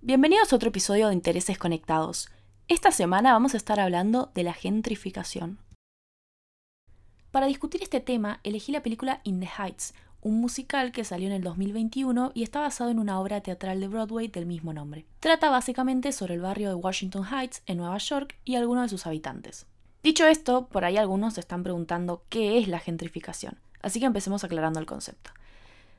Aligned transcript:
Bienvenidos 0.00 0.52
a 0.52 0.56
otro 0.56 0.68
episodio 0.68 1.08
de 1.08 1.14
Intereses 1.14 1.58
Conectados. 1.58 2.28
Esta 2.68 2.90
semana 2.92 3.32
vamos 3.32 3.54
a 3.54 3.56
estar 3.56 3.80
hablando 3.80 4.30
de 4.34 4.44
la 4.44 4.52
gentrificación. 4.52 5.58
Para 7.30 7.46
discutir 7.46 7.82
este 7.82 8.00
tema, 8.00 8.40
elegí 8.44 8.72
la 8.72 8.82
película 8.82 9.20
In 9.24 9.40
the 9.40 9.48
Heights, 9.58 9.94
un 10.20 10.40
musical 10.40 10.90
que 10.92 11.04
salió 11.04 11.28
en 11.28 11.34
el 11.34 11.42
2021 11.42 12.32
y 12.34 12.42
está 12.42 12.60
basado 12.60 12.90
en 12.90 12.98
una 12.98 13.20
obra 13.20 13.40
teatral 13.40 13.80
de 13.80 13.88
Broadway 13.88 14.28
del 14.28 14.46
mismo 14.46 14.72
nombre. 14.72 15.06
Trata 15.20 15.50
básicamente 15.50 16.12
sobre 16.12 16.34
el 16.34 16.40
barrio 16.40 16.68
de 16.68 16.74
Washington 16.74 17.26
Heights 17.30 17.62
en 17.66 17.76
Nueva 17.76 17.98
York 17.98 18.36
y 18.44 18.56
algunos 18.56 18.84
de 18.84 18.88
sus 18.88 19.06
habitantes. 19.06 19.66
Dicho 20.02 20.26
esto, 20.26 20.66
por 20.68 20.84
ahí 20.84 20.96
algunos 20.96 21.34
se 21.34 21.40
están 21.40 21.62
preguntando 21.62 22.22
qué 22.28 22.58
es 22.58 22.68
la 22.68 22.78
gentrificación, 22.78 23.58
así 23.82 24.00
que 24.00 24.06
empecemos 24.06 24.44
aclarando 24.44 24.80
el 24.80 24.86
concepto. 24.86 25.30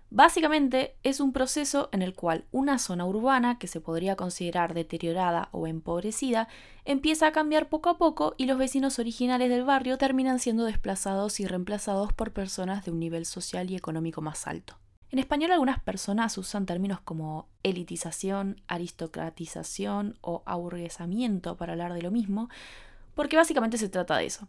Básicamente 0.09 0.95
es 1.03 1.19
un 1.19 1.33
proceso 1.33 1.89
en 1.91 2.02
el 2.02 2.13
cual 2.13 2.45
una 2.52 2.79
zona 2.79 3.05
urbana 3.05 3.59
que 3.59 3.67
se 3.67 3.81
podría 3.81 4.15
considerar 4.15 4.73
deteriorada 4.73 5.49
o 5.52 5.67
empobrecida 5.67 6.48
empieza 6.85 7.27
a 7.27 7.31
cambiar 7.34 7.67
poco 7.67 7.89
a 7.89 7.98
poco 7.98 8.34
y 8.38 8.45
los 8.45 8.57
vecinos 8.57 8.99
originales 8.99 9.49
del 9.49 9.65
barrio 9.65 9.98
terminan 9.98 10.39
siendo 10.39 10.63
desplazados 10.63 11.41
y 11.41 11.45
reemplazados 11.45 12.13
por 12.13 12.31
personas 12.31 12.85
de 12.85 12.91
un 12.91 12.99
nivel 12.99 13.25
social 13.25 13.70
y 13.70 13.75
económico 13.75 14.21
más 14.21 14.48
alto. 14.48 14.77
En 15.12 15.20
español 15.20 15.51
algunas 15.51 15.81
personas 15.81 16.37
usan 16.37 16.65
términos 16.65 17.01
como 17.01 17.48
elitización, 17.63 18.62
aristocratización 18.67 20.17
o 20.21 20.41
aburguesamiento 20.45 21.57
para 21.57 21.73
hablar 21.73 21.93
de 21.93 22.01
lo 22.01 22.12
mismo, 22.12 22.49
porque 23.13 23.35
básicamente 23.35 23.77
se 23.77 23.89
trata 23.89 24.17
de 24.17 24.26
eso. 24.26 24.48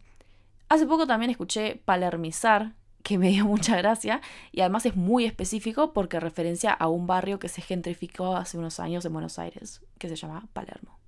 Hace 0.69 0.85
poco 0.85 1.07
también 1.07 1.31
escuché 1.31 1.81
palermizar, 1.83 2.73
que 3.03 3.17
me 3.17 3.29
dio 3.29 3.45
mucha 3.47 3.77
gracia 3.77 4.21
y 4.51 4.61
además 4.61 4.85
es 4.85 4.95
muy 4.95 5.25
específico 5.25 5.93
porque 5.93 6.19
referencia 6.19 6.71
a 6.71 6.87
un 6.87 7.07
barrio 7.07 7.39
que 7.39 7.49
se 7.49 7.61
gentrificó 7.61 8.35
hace 8.35 8.57
unos 8.57 8.79
años 8.79 9.05
en 9.05 9.13
Buenos 9.13 9.39
Aires, 9.39 9.81
que 9.97 10.09
se 10.09 10.15
llama 10.15 10.47
Palermo. 10.53 10.99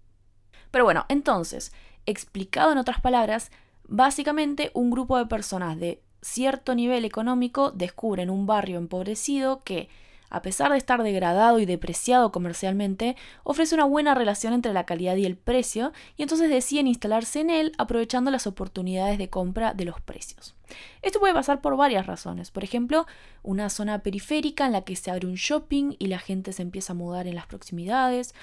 Pero 0.71 0.85
bueno, 0.85 1.05
entonces, 1.09 1.73
explicado 2.05 2.71
en 2.71 2.77
otras 2.77 3.01
palabras, 3.01 3.51
básicamente 3.87 4.71
un 4.73 4.89
grupo 4.89 5.17
de 5.17 5.25
personas 5.25 5.77
de 5.79 6.01
cierto 6.21 6.75
nivel 6.75 7.03
económico 7.03 7.71
descubren 7.71 8.29
un 8.29 8.45
barrio 8.45 8.77
empobrecido 8.77 9.63
que 9.63 9.89
a 10.31 10.41
pesar 10.41 10.71
de 10.71 10.77
estar 10.77 11.03
degradado 11.03 11.59
y 11.59 11.65
depreciado 11.65 12.31
comercialmente, 12.31 13.15
ofrece 13.43 13.75
una 13.75 13.85
buena 13.85 14.15
relación 14.15 14.53
entre 14.53 14.73
la 14.73 14.85
calidad 14.85 15.15
y 15.17 15.25
el 15.25 15.37
precio, 15.37 15.91
y 16.17 16.23
entonces 16.23 16.49
deciden 16.49 16.87
instalarse 16.87 17.41
en 17.41 17.49
él 17.49 17.73
aprovechando 17.77 18.31
las 18.31 18.47
oportunidades 18.47 19.17
de 19.17 19.29
compra 19.29 19.73
de 19.73 19.85
los 19.85 20.01
precios. 20.01 20.55
Esto 21.01 21.19
puede 21.19 21.33
pasar 21.33 21.61
por 21.61 21.75
varias 21.75 22.07
razones. 22.07 22.49
Por 22.49 22.63
ejemplo, 22.63 23.05
una 23.43 23.69
zona 23.69 23.99
periférica 23.99 24.65
en 24.65 24.71
la 24.71 24.81
que 24.81 24.95
se 24.95 25.11
abre 25.11 25.27
un 25.27 25.35
shopping 25.35 25.95
y 25.99 26.07
la 26.07 26.19
gente 26.19 26.53
se 26.53 26.61
empieza 26.61 26.93
a 26.93 26.95
mudar 26.95 27.27
en 27.27 27.35
las 27.35 27.45
proximidades, 27.45 28.33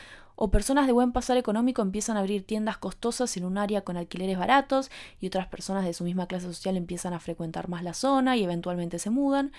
o 0.40 0.52
personas 0.52 0.86
de 0.86 0.92
buen 0.92 1.10
pasar 1.10 1.36
económico 1.36 1.82
empiezan 1.82 2.16
a 2.16 2.20
abrir 2.20 2.44
tiendas 2.46 2.78
costosas 2.78 3.36
en 3.36 3.44
un 3.44 3.58
área 3.58 3.80
con 3.80 3.96
alquileres 3.96 4.38
baratos 4.38 4.88
y 5.20 5.26
otras 5.26 5.48
personas 5.48 5.84
de 5.84 5.92
su 5.92 6.04
misma 6.04 6.28
clase 6.28 6.46
social 6.46 6.76
empiezan 6.76 7.12
a 7.12 7.18
frecuentar 7.18 7.68
más 7.68 7.82
la 7.82 7.92
zona 7.92 8.36
y 8.36 8.44
eventualmente 8.44 9.00
se 9.00 9.10
mudan. 9.10 9.50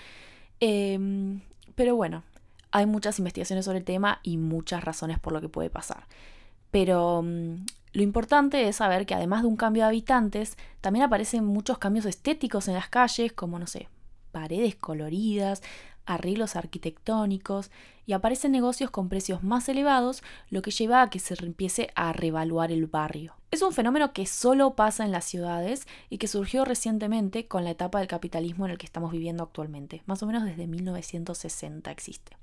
Em, 0.58 1.42
pero 1.74 1.96
bueno, 1.96 2.22
hay 2.70 2.86
muchas 2.86 3.18
investigaciones 3.18 3.64
sobre 3.64 3.78
el 3.78 3.84
tema 3.84 4.20
y 4.22 4.36
muchas 4.36 4.84
razones 4.84 5.18
por 5.18 5.32
lo 5.32 5.40
que 5.40 5.48
puede 5.48 5.70
pasar. 5.70 6.04
Pero 6.70 7.22
mm, 7.22 7.64
lo 7.92 8.02
importante 8.02 8.68
es 8.68 8.76
saber 8.76 9.06
que 9.06 9.14
además 9.14 9.42
de 9.42 9.48
un 9.48 9.56
cambio 9.56 9.82
de 9.82 9.88
habitantes, 9.88 10.56
también 10.80 11.04
aparecen 11.04 11.44
muchos 11.44 11.78
cambios 11.78 12.06
estéticos 12.06 12.68
en 12.68 12.74
las 12.74 12.88
calles, 12.88 13.32
como 13.32 13.58
no 13.58 13.66
sé, 13.66 13.88
paredes 14.30 14.76
coloridas, 14.76 15.62
arreglos 16.14 16.56
arquitectónicos 16.56 17.70
y 18.06 18.12
aparecen 18.12 18.52
negocios 18.52 18.90
con 18.90 19.08
precios 19.08 19.42
más 19.42 19.68
elevados, 19.68 20.22
lo 20.48 20.62
que 20.62 20.70
lleva 20.70 21.02
a 21.02 21.10
que 21.10 21.18
se 21.18 21.34
empiece 21.44 21.90
a 21.94 22.12
revaluar 22.12 22.72
el 22.72 22.86
barrio. 22.86 23.34
Es 23.50 23.62
un 23.62 23.72
fenómeno 23.72 24.12
que 24.12 24.26
solo 24.26 24.74
pasa 24.74 25.04
en 25.04 25.12
las 25.12 25.24
ciudades 25.24 25.86
y 26.08 26.18
que 26.18 26.28
surgió 26.28 26.64
recientemente 26.64 27.46
con 27.46 27.64
la 27.64 27.70
etapa 27.70 27.98
del 27.98 28.08
capitalismo 28.08 28.64
en 28.64 28.72
el 28.72 28.78
que 28.78 28.86
estamos 28.86 29.12
viviendo 29.12 29.42
actualmente. 29.42 30.02
Más 30.06 30.22
o 30.22 30.26
menos 30.26 30.44
desde 30.44 30.66
1960 30.66 31.90
existe. 31.90 32.36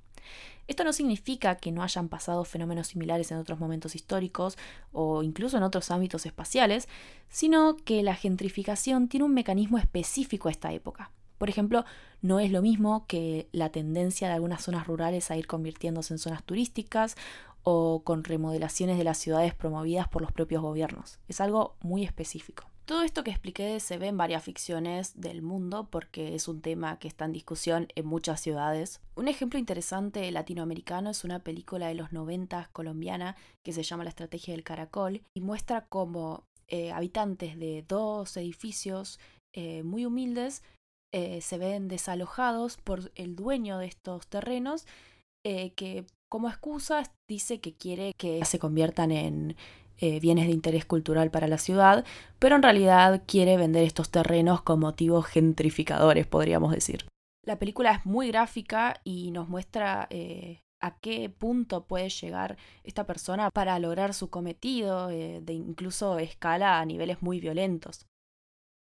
Esto 0.68 0.84
no 0.84 0.92
significa 0.92 1.56
que 1.56 1.72
no 1.72 1.82
hayan 1.82 2.10
pasado 2.10 2.44
fenómenos 2.44 2.88
similares 2.88 3.32
en 3.32 3.38
otros 3.38 3.60
momentos 3.60 3.96
históricos 3.96 4.58
o 4.92 5.24
incluso 5.24 5.56
en 5.56 5.64
otros 5.64 5.92
ámbitos 5.92 6.26
espaciales, 6.26 6.90
sino 7.30 7.78
que 7.78 8.04
la 8.04 8.16
gentrificación 8.16 9.08
tiene 9.08 9.26
un 9.26 9.34
mecanismo 9.34 9.78
específico 9.78 10.50
a 10.50 10.52
esta 10.52 10.74
época. 10.74 11.12
Por 11.38 11.50
ejemplo, 11.50 11.86
no 12.22 12.40
es 12.40 12.52
lo 12.52 12.62
mismo 12.62 13.06
que 13.08 13.48
la 13.52 13.70
tendencia 13.70 14.28
de 14.28 14.34
algunas 14.34 14.64
zonas 14.64 14.88
rurales 14.88 15.30
a 15.32 15.38
ir 15.38 15.48
convirtiéndose 15.48 16.14
en 16.14 16.20
zonas 16.20 16.44
turísticas 16.44 17.16
o 17.64 18.02
con 18.04 18.24
remodelaciones 18.24 18.98
de 18.98 19.04
las 19.04 19.18
ciudades 19.18 19.54
promovidas 19.54 20.08
por 20.08 20.22
los 20.22 20.32
propios 20.32 20.62
gobiernos. 20.62 21.20
Es 21.28 21.42
algo 21.42 21.76
muy 21.82 22.04
específico. 22.04 22.64
Todo 22.86 23.04
esto 23.04 23.26
que 23.26 23.32
expliqué 23.32 23.82
se 23.82 23.98
ve 23.98 24.08
en 24.08 24.16
varias 24.16 24.42
ficciones 24.42 25.20
del 25.20 25.42
mundo 25.42 25.90
porque 25.92 26.36
es 26.36 26.48
un 26.48 26.62
tema 26.62 27.00
que 27.00 27.10
está 27.10 27.26
en 27.26 27.34
discusión 27.34 27.90
en 27.96 28.06
muchas 28.06 28.40
ciudades. 28.40 29.02
Un 29.16 29.28
ejemplo 29.28 29.60
interesante 29.60 30.32
latinoamericano 30.32 31.10
es 31.10 31.26
una 31.26 31.40
película 31.40 31.90
de 31.90 31.96
los 31.96 32.14
90 32.14 32.70
colombiana 32.72 33.36
que 33.66 33.74
se 33.74 33.84
llama 33.84 34.06
La 34.06 34.12
Estrategia 34.12 34.54
del 34.54 34.64
Caracol 34.64 35.22
y 35.34 35.42
muestra 35.42 35.86
cómo 35.90 36.46
eh, 36.70 36.94
habitantes 36.94 37.60
de 37.60 37.84
dos 37.86 38.38
edificios 38.38 39.20
eh, 39.52 39.84
muy 39.84 40.06
humildes 40.06 40.64
eh, 41.12 41.42
se 41.42 41.58
ven 41.58 41.88
desalojados 41.88 42.78
por 42.78 43.12
el 43.16 43.36
dueño 43.36 43.78
de 43.78 43.88
estos 43.88 44.28
terrenos 44.28 44.86
que 45.44 46.06
como 46.28 46.50
excusa 46.50 47.04
dice 47.26 47.62
que 47.62 47.74
quiere 47.74 48.12
que 48.18 48.44
se 48.44 48.60
conviertan 48.60 49.12
en 49.14 49.56
eh, 50.00 50.20
bienes 50.20 50.46
de 50.46 50.54
interés 50.54 50.86
cultural 50.86 51.32
para 51.32 51.48
la 51.48 51.58
ciudad, 51.58 52.06
pero 52.38 52.56
en 52.56 52.62
realidad 52.62 53.24
quiere 53.26 53.58
vender 53.58 53.84
estos 53.84 54.12
terrenos 54.12 54.62
con 54.62 54.80
motivos 54.80 55.26
gentrificadores, 55.26 56.28
podríamos 56.28 56.72
decir. 56.72 57.08
La 57.44 57.58
película 57.58 57.94
es 57.94 58.06
muy 58.06 58.28
gráfica 58.28 59.02
y 59.04 59.32
nos 59.32 59.50
muestra 59.50 60.06
eh, 60.12 60.62
a 60.80 61.00
qué 61.00 61.32
punto 61.32 61.88
puede 61.88 62.10
llegar 62.10 62.58
esta 62.84 63.08
persona 63.08 63.50
para 63.50 63.80
lograr 63.80 64.14
su 64.14 64.30
cometido, 64.30 65.10
eh, 65.10 65.40
de 65.42 65.54
incluso 65.54 66.20
escala 66.20 66.80
a 66.80 66.86
niveles 66.86 67.24
muy 67.24 67.40
violentos. 67.40 68.06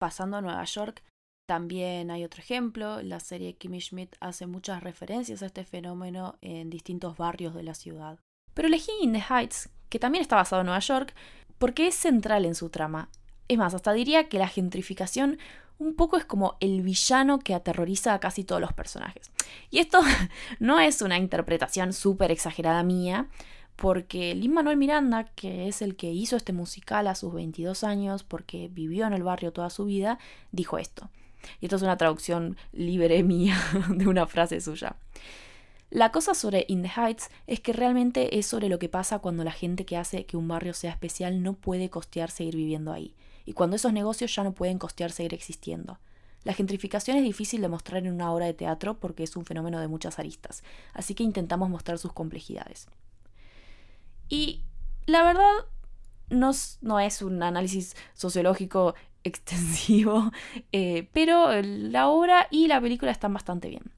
Pasando 0.00 0.38
a 0.38 0.40
Nueva 0.40 0.64
York, 0.64 1.04
también 1.48 2.10
hay 2.10 2.24
otro 2.24 2.42
ejemplo, 2.42 3.00
la 3.00 3.20
serie 3.20 3.56
Kimmy 3.56 3.80
Schmidt 3.80 4.16
hace 4.20 4.46
muchas 4.46 4.82
referencias 4.82 5.42
a 5.42 5.46
este 5.46 5.64
fenómeno 5.64 6.36
en 6.42 6.68
distintos 6.68 7.16
barrios 7.16 7.54
de 7.54 7.62
la 7.62 7.72
ciudad. 7.72 8.18
Pero 8.52 8.68
elegí 8.68 8.92
In 9.00 9.14
the 9.14 9.24
Heights 9.26 9.70
que 9.88 9.98
también 9.98 10.20
está 10.20 10.36
basado 10.36 10.60
en 10.60 10.66
Nueva 10.66 10.80
York, 10.80 11.14
porque 11.56 11.86
es 11.86 11.94
central 11.94 12.44
en 12.44 12.54
su 12.54 12.68
trama. 12.68 13.08
Es 13.48 13.56
más, 13.56 13.72
hasta 13.72 13.94
diría 13.94 14.28
que 14.28 14.38
la 14.38 14.46
gentrificación 14.46 15.38
un 15.78 15.94
poco 15.94 16.18
es 16.18 16.26
como 16.26 16.58
el 16.60 16.82
villano 16.82 17.38
que 17.38 17.54
aterroriza 17.54 18.12
a 18.12 18.20
casi 18.20 18.44
todos 18.44 18.60
los 18.60 18.74
personajes. 18.74 19.30
Y 19.70 19.78
esto 19.78 20.02
no 20.58 20.78
es 20.78 21.00
una 21.00 21.16
interpretación 21.16 21.94
súper 21.94 22.30
exagerada 22.30 22.82
mía, 22.82 23.30
porque 23.74 24.34
Lin 24.34 24.52
Manuel 24.52 24.76
Miranda, 24.76 25.24
que 25.24 25.66
es 25.66 25.80
el 25.80 25.96
que 25.96 26.10
hizo 26.10 26.36
este 26.36 26.52
musical 26.52 27.06
a 27.06 27.14
sus 27.14 27.32
22 27.32 27.84
años, 27.84 28.22
porque 28.22 28.68
vivió 28.70 29.06
en 29.06 29.14
el 29.14 29.22
barrio 29.22 29.54
toda 29.54 29.70
su 29.70 29.86
vida, 29.86 30.18
dijo 30.52 30.76
esto. 30.76 31.08
Y 31.60 31.66
esto 31.66 31.76
es 31.76 31.82
una 31.82 31.96
traducción 31.96 32.56
libre 32.72 33.22
mía 33.24 33.56
de 33.88 34.06
una 34.06 34.26
frase 34.26 34.60
suya. 34.60 34.96
La 35.90 36.12
cosa 36.12 36.34
sobre 36.34 36.66
In 36.68 36.82
the 36.82 36.90
Heights 36.94 37.30
es 37.46 37.60
que 37.60 37.72
realmente 37.72 38.38
es 38.38 38.46
sobre 38.46 38.68
lo 38.68 38.78
que 38.78 38.90
pasa 38.90 39.20
cuando 39.20 39.42
la 39.42 39.52
gente 39.52 39.86
que 39.86 39.96
hace 39.96 40.26
que 40.26 40.36
un 40.36 40.46
barrio 40.46 40.74
sea 40.74 40.90
especial 40.90 41.42
no 41.42 41.54
puede 41.54 41.88
costear 41.88 42.30
seguir 42.30 42.56
viviendo 42.56 42.92
ahí, 42.92 43.14
y 43.46 43.54
cuando 43.54 43.76
esos 43.76 43.94
negocios 43.94 44.34
ya 44.34 44.44
no 44.44 44.52
pueden 44.52 44.78
costear 44.78 45.10
seguir 45.10 45.32
existiendo. 45.32 45.98
La 46.44 46.52
gentrificación 46.52 47.16
es 47.16 47.24
difícil 47.24 47.62
de 47.62 47.68
mostrar 47.68 48.04
en 48.04 48.12
una 48.12 48.30
obra 48.32 48.44
de 48.44 48.52
teatro 48.52 49.00
porque 49.00 49.22
es 49.22 49.34
un 49.36 49.46
fenómeno 49.46 49.80
de 49.80 49.88
muchas 49.88 50.18
aristas, 50.18 50.62
así 50.92 51.14
que 51.14 51.24
intentamos 51.24 51.70
mostrar 51.70 51.98
sus 51.98 52.12
complejidades. 52.12 52.88
Y 54.28 54.62
la 55.06 55.22
verdad 55.22 55.64
no, 56.28 56.50
no 56.82 57.00
es 57.00 57.22
un 57.22 57.42
análisis 57.42 57.96
sociológico 58.12 58.94
extensivo, 59.24 60.32
eh, 60.72 61.08
pero 61.12 61.50
la 61.62 62.08
obra 62.08 62.46
y 62.50 62.68
la 62.68 62.80
película 62.80 63.10
están 63.10 63.32
bastante 63.32 63.68
bien. 63.68 63.92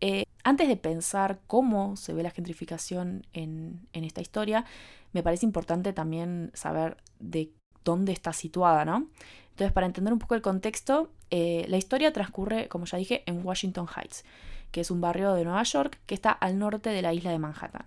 Eh, 0.00 0.24
antes 0.44 0.68
de 0.68 0.76
pensar 0.76 1.40
cómo 1.46 1.96
se 1.96 2.12
ve 2.12 2.22
la 2.22 2.30
gentrificación 2.30 3.26
en, 3.32 3.88
esta 3.92 4.20
historia, 4.20 4.64
me 5.12 5.22
parece 5.22 5.44
importante 5.44 5.92
también 5.92 6.50
saber 6.54 6.96
de 7.18 7.50
dónde 7.84 8.12
está 8.12 8.32
situada, 8.32 8.84
¿no? 8.84 9.08
Entonces, 9.50 9.72
para 9.72 9.86
entender 9.86 10.12
un 10.12 10.18
poco 10.18 10.34
el 10.36 10.42
contexto, 10.42 11.10
eh, 11.30 11.64
la 11.68 11.76
historia 11.76 12.12
transcurre, 12.12 12.68
como 12.68 12.84
ya 12.84 12.98
dije, 12.98 13.24
en 13.26 13.44
Washington 13.44 13.88
Heights, 13.94 14.24
que 14.70 14.80
es 14.80 14.90
un 14.90 15.00
barrio 15.00 15.34
de 15.34 15.44
Nueva 15.44 15.62
York 15.64 15.98
que 16.06 16.14
está 16.14 16.30
al 16.30 16.58
norte 16.58 16.90
de 16.90 17.02
la 17.02 17.12
isla 17.12 17.32
de 17.32 17.38
Manhattan. 17.38 17.86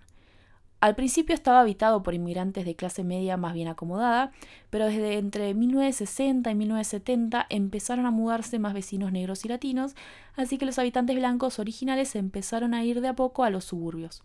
Al 0.82 0.96
principio 0.96 1.32
estaba 1.32 1.60
habitado 1.60 2.02
por 2.02 2.12
inmigrantes 2.12 2.64
de 2.64 2.74
clase 2.74 3.04
media 3.04 3.36
más 3.36 3.54
bien 3.54 3.68
acomodada, 3.68 4.32
pero 4.68 4.86
desde 4.86 5.16
entre 5.16 5.54
1960 5.54 6.50
y 6.50 6.54
1970 6.56 7.46
empezaron 7.50 8.04
a 8.04 8.10
mudarse 8.10 8.58
más 8.58 8.74
vecinos 8.74 9.12
negros 9.12 9.44
y 9.44 9.48
latinos, 9.48 9.94
así 10.34 10.58
que 10.58 10.66
los 10.66 10.80
habitantes 10.80 11.14
blancos 11.14 11.60
originales 11.60 12.16
empezaron 12.16 12.74
a 12.74 12.82
ir 12.82 13.00
de 13.00 13.06
a 13.06 13.14
poco 13.14 13.44
a 13.44 13.50
los 13.50 13.64
suburbios. 13.64 14.24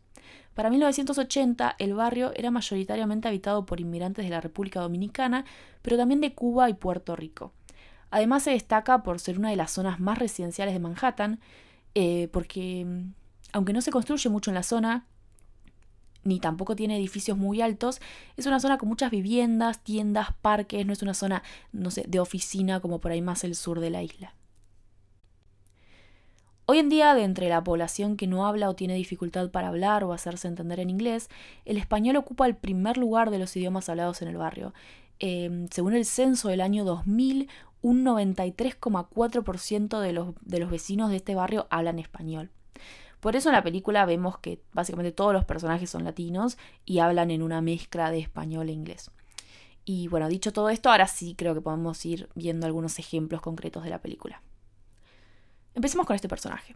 Para 0.55 0.71
1980 0.71 1.75
el 1.77 1.93
barrio 1.93 2.31
era 2.35 2.49
mayoritariamente 2.49 3.27
habitado 3.27 3.67
por 3.67 3.79
inmigrantes 3.79 4.25
de 4.25 4.31
la 4.31 4.41
República 4.41 4.79
Dominicana, 4.79 5.45
pero 5.83 5.95
también 5.95 6.21
de 6.21 6.33
Cuba 6.33 6.71
y 6.71 6.73
Puerto 6.73 7.15
Rico. 7.15 7.53
Además 8.09 8.41
se 8.41 8.49
destaca 8.49 9.03
por 9.03 9.19
ser 9.19 9.37
una 9.37 9.51
de 9.51 9.57
las 9.57 9.69
zonas 9.69 9.99
más 9.99 10.17
residenciales 10.17 10.73
de 10.73 10.79
Manhattan, 10.79 11.39
eh, 11.93 12.29
porque 12.33 12.83
mm, 12.83 13.13
aunque 13.53 13.73
no 13.73 13.81
se 13.81 13.91
construye 13.91 14.27
mucho 14.29 14.49
en 14.49 14.55
la 14.55 14.63
zona, 14.63 15.05
ni 16.27 16.39
tampoco 16.39 16.75
tiene 16.75 16.97
edificios 16.97 17.37
muy 17.37 17.61
altos, 17.61 18.01
es 18.35 18.45
una 18.45 18.59
zona 18.59 18.77
con 18.77 18.89
muchas 18.89 19.09
viviendas, 19.09 19.83
tiendas, 19.83 20.27
parques, 20.41 20.85
no 20.85 20.93
es 20.93 21.01
una 21.01 21.13
zona, 21.13 21.41
no 21.71 21.89
sé, 21.89 22.05
de 22.07 22.19
oficina 22.19 22.79
como 22.79 22.99
por 22.99 23.11
ahí 23.11 23.21
más 23.21 23.43
el 23.43 23.55
sur 23.55 23.79
de 23.79 23.89
la 23.89 24.03
isla. 24.03 24.33
Hoy 26.69 26.79
en 26.79 26.89
día, 26.89 27.13
de 27.13 27.23
entre 27.23 27.47
la 27.47 27.63
población 27.63 28.17
que 28.17 28.27
no 28.27 28.45
habla 28.45 28.69
o 28.69 28.75
tiene 28.75 28.95
dificultad 28.95 29.49
para 29.51 29.69
hablar 29.69 30.03
o 30.03 30.11
hacerse 30.11 30.49
entender 30.49 30.81
en 30.81 30.89
inglés, 30.89 31.29
el 31.63 31.77
español 31.77 32.17
ocupa 32.17 32.45
el 32.45 32.57
primer 32.57 32.97
lugar 32.97 33.31
de 33.31 33.39
los 33.39 33.55
idiomas 33.55 33.87
hablados 33.87 34.21
en 34.21 34.27
el 34.27 34.35
barrio. 34.35 34.73
Em, 35.19 35.69
según 35.69 35.93
el 35.93 36.03
censo 36.03 36.49
del 36.49 36.59
año 36.59 36.83
2000, 36.83 37.47
un 37.81 38.03
93,4% 38.03 40.01
de 40.01 40.11
los, 40.11 40.35
de 40.41 40.59
los 40.59 40.69
vecinos 40.69 41.09
de 41.09 41.15
este 41.15 41.35
barrio 41.35 41.67
hablan 41.69 41.99
español. 41.99 42.51
Por 43.19 43.35
eso 43.35 43.49
en 43.49 43.55
la 43.55 43.63
película 43.63 44.05
vemos 44.05 44.37
que 44.37 44.61
básicamente 44.73 45.11
todos 45.11 45.33
los 45.33 45.45
personajes 45.45 45.89
son 45.89 46.03
latinos 46.03 46.57
y 46.85 46.99
hablan 46.99 47.31
en 47.31 47.41
una 47.41 47.61
mezcla 47.61 48.11
de 48.11 48.19
español 48.19 48.69
e 48.69 48.73
inglés. 48.73 49.11
Y 49.85 50.07
bueno, 50.09 50.27
dicho 50.27 50.51
todo 50.51 50.69
esto, 50.69 50.89
ahora 50.89 51.07
sí 51.07 51.33
creo 51.35 51.53
que 51.53 51.61
podemos 51.61 52.05
ir 52.05 52.29
viendo 52.35 52.65
algunos 52.65 52.99
ejemplos 52.99 53.41
concretos 53.41 53.83
de 53.83 53.89
la 53.89 54.01
película. 54.01 54.41
Empecemos 55.73 56.05
con 56.05 56.15
este 56.15 56.27
personaje. 56.27 56.75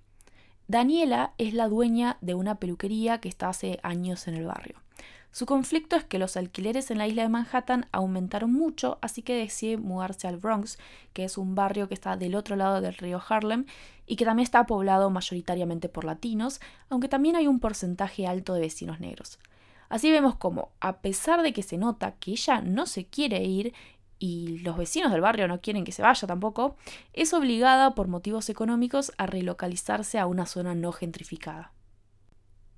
Daniela 0.67 1.33
es 1.37 1.53
la 1.53 1.67
dueña 1.67 2.17
de 2.21 2.35
una 2.35 2.55
peluquería 2.55 3.19
que 3.19 3.27
está 3.27 3.49
hace 3.49 3.79
años 3.83 4.27
en 4.27 4.35
el 4.35 4.45
barrio. 4.45 4.81
Su 5.31 5.45
conflicto 5.45 5.95
es 5.95 6.03
que 6.03 6.19
los 6.19 6.35
alquileres 6.35 6.91
en 6.91 6.97
la 6.97 7.07
isla 7.07 7.23
de 7.23 7.29
Manhattan 7.29 7.87
aumentaron 7.93 8.51
mucho, 8.51 8.97
así 9.01 9.21
que 9.21 9.33
decide 9.33 9.77
mudarse 9.77 10.27
al 10.27 10.35
Bronx, 10.35 10.77
que 11.13 11.23
es 11.23 11.37
un 11.37 11.55
barrio 11.55 11.87
que 11.87 11.93
está 11.93 12.17
del 12.17 12.35
otro 12.35 12.57
lado 12.57 12.81
del 12.81 12.95
río 12.95 13.21
Harlem 13.29 13.65
y 14.05 14.17
que 14.17 14.25
también 14.25 14.43
está 14.43 14.65
poblado 14.65 15.09
mayoritariamente 15.09 15.87
por 15.87 16.03
latinos, 16.03 16.59
aunque 16.89 17.07
también 17.07 17.37
hay 17.37 17.47
un 17.47 17.61
porcentaje 17.61 18.27
alto 18.27 18.53
de 18.53 18.61
vecinos 18.61 18.99
negros. 18.99 19.39
Así 19.87 20.11
vemos 20.11 20.35
como, 20.35 20.71
a 20.81 20.97
pesar 20.97 21.43
de 21.43 21.53
que 21.53 21.63
se 21.63 21.77
nota 21.77 22.15
que 22.15 22.31
ella 22.31 22.59
no 22.59 22.85
se 22.85 23.05
quiere 23.05 23.41
ir 23.43 23.73
y 24.19 24.59
los 24.59 24.77
vecinos 24.77 25.13
del 25.13 25.21
barrio 25.21 25.47
no 25.47 25.61
quieren 25.61 25.85
que 25.85 25.93
se 25.93 26.01
vaya 26.01 26.27
tampoco, 26.27 26.75
es 27.13 27.33
obligada 27.33 27.95
por 27.95 28.09
motivos 28.09 28.49
económicos 28.49 29.13
a 29.17 29.27
relocalizarse 29.27 30.19
a 30.19 30.27
una 30.27 30.45
zona 30.45 30.75
no 30.75 30.91
gentrificada. 30.91 31.71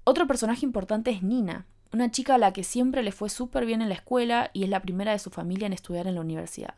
Otro 0.06 0.27
personaje 0.27 0.65
importante 0.65 1.11
es 1.11 1.23
Nina, 1.23 1.65
una 1.94 2.10
chica 2.10 2.36
a 2.36 2.38
la 2.40 2.54
que 2.54 2.63
siempre 2.63 3.04
le 3.04 3.12
fue 3.12 3.30
súper 3.30 3.66
bien 3.66 3.81
en 3.81 3.90
la 3.90 3.95
escuela 3.95 4.50
y 4.51 4.63
es 4.63 4.69
la 4.69 4.81
primera 4.81 5.12
de 5.12 5.19
su 5.19 5.30
familia 5.30 5.68
en 5.68 5.74
estudiar 5.74 6.07
en 6.07 6.16
la 6.16 6.22
universidad. 6.22 6.74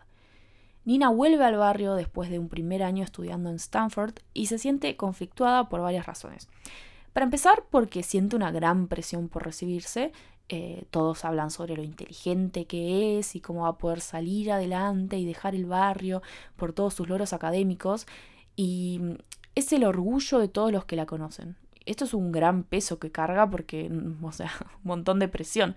Nina 0.84 1.10
vuelve 1.10 1.44
al 1.44 1.56
barrio 1.56 1.96
después 1.96 2.30
de 2.30 2.38
un 2.38 2.50
primer 2.50 2.84
año 2.84 3.04
estudiando 3.04 3.50
en 3.50 3.56
Stanford 3.56 4.16
y 4.34 4.48
se 4.48 4.60
siente 4.60 4.96
conflictuada 4.98 5.70
por 5.70 5.82
varias 5.82 6.06
razones. 6.06 6.48
Para 7.14 7.24
empezar, 7.24 7.64
porque 7.72 8.04
siente 8.04 8.36
una 8.36 8.52
gran 8.52 8.88
presión 8.88 9.30
por 9.30 9.46
recibirse. 9.46 10.12
Eh, 10.50 10.84
todos 10.92 11.26
hablan 11.26 11.50
sobre 11.50 11.76
lo 11.76 11.82
inteligente 11.82 12.66
que 12.66 13.18
es 13.18 13.36
y 13.36 13.40
cómo 13.40 13.62
va 13.64 13.70
a 13.70 13.78
poder 13.78 14.02
salir 14.02 14.52
adelante 14.52 15.18
y 15.18 15.26
dejar 15.26 15.56
el 15.56 15.66
barrio 15.66 16.22
por 16.56 16.74
todos 16.74 16.94
sus 16.94 17.08
logros 17.08 17.32
académicos. 17.32 18.06
Y 18.58 19.00
es 19.56 19.72
el 19.72 19.86
orgullo 19.86 20.40
de 20.40 20.50
todos 20.50 20.72
los 20.72 20.86
que 20.86 20.98
la 20.98 21.06
conocen 21.06 21.56
esto 21.86 22.06
es 22.06 22.14
un 22.14 22.32
gran 22.32 22.64
peso 22.64 23.00
que 23.00 23.12
carga 23.12 23.50
porque, 23.50 23.92
o 24.22 24.32
sea, 24.32 24.52
un 24.84 24.90
montón 24.90 25.20
de 25.20 25.28
presión. 25.28 25.76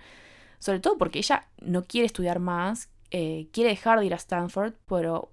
Sobre 0.58 0.80
todo 0.80 0.98
porque 0.98 1.20
ella 1.20 1.46
no 1.60 1.84
quiere 1.84 2.06
estudiar 2.06 2.40
más, 2.40 2.90
eh, 3.10 3.48
quiere 3.52 3.70
dejar 3.70 4.00
de 4.00 4.06
ir 4.06 4.14
a 4.14 4.16
Stanford, 4.16 4.74
pero 4.86 5.32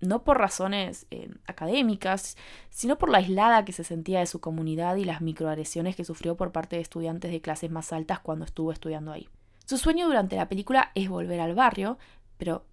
no 0.00 0.24
por 0.24 0.38
razones 0.38 1.06
eh, 1.10 1.30
académicas, 1.46 2.36
sino 2.70 2.96
por 2.96 3.10
la 3.10 3.18
aislada 3.18 3.64
que 3.64 3.72
se 3.72 3.84
sentía 3.84 4.20
de 4.20 4.26
su 4.26 4.40
comunidad 4.40 4.96
y 4.96 5.04
las 5.04 5.20
microagresiones 5.20 5.96
que 5.96 6.04
sufrió 6.04 6.36
por 6.36 6.52
parte 6.52 6.76
de 6.76 6.82
estudiantes 6.82 7.30
de 7.30 7.40
clases 7.40 7.70
más 7.70 7.92
altas 7.92 8.20
cuando 8.20 8.44
estuvo 8.44 8.72
estudiando 8.72 9.12
ahí. 9.12 9.28
Su 9.66 9.76
sueño 9.76 10.06
durante 10.06 10.36
la 10.36 10.48
película 10.48 10.90
es 10.94 11.08
volver 11.08 11.40
al 11.40 11.54
barrio, 11.54 11.98
pero, 12.38 12.64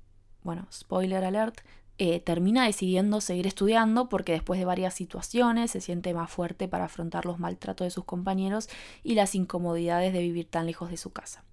bueno, 0.44 0.68
spoiler 0.72 1.24
alert, 1.24 1.60
eh, 2.00 2.20
termina 2.20 2.66
decidiendo 2.66 3.22
seguir 3.22 3.48
estudiando 3.48 4.08
porque 4.08 4.34
después 4.34 4.60
de 4.60 4.66
varias 4.66 4.94
situaciones 4.94 5.72
se 5.72 5.82
siente 5.82 6.14
más 6.14 6.30
fuerte 6.30 6.68
para 6.68 6.86
afrontar 6.86 7.26
los 7.26 7.40
maltratos 7.40 7.86
de 7.86 7.92
sus 7.92 8.06
compañeros 8.06 8.70
y 9.04 9.16
las 9.16 9.34
incomodidades 9.34 10.14
de 10.14 10.22
vivir 10.22 10.48
tan 10.48 10.68
lejos 10.68 10.92
de 10.92 10.98
su 10.98 11.12
casa. 11.12 11.44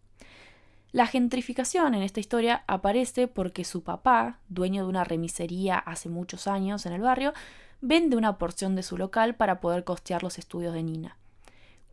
La 0.92 1.06
gentrificación 1.06 1.94
en 1.94 2.02
esta 2.02 2.20
historia 2.20 2.62
aparece 2.66 3.26
porque 3.26 3.64
su 3.64 3.82
papá, 3.82 4.38
dueño 4.48 4.84
de 4.84 4.88
una 4.90 5.02
remisería 5.02 5.76
hace 5.76 6.08
muchos 6.08 6.46
años 6.46 6.86
en 6.86 6.92
el 6.92 7.00
barrio, 7.00 7.32
vende 7.80 8.16
una 8.16 8.38
porción 8.38 8.76
de 8.76 8.82
su 8.82 8.96
local 8.96 9.34
para 9.34 9.60
poder 9.60 9.82
costear 9.82 10.22
los 10.22 10.38
estudios 10.38 10.72
de 10.72 10.82
Nina. 10.82 11.16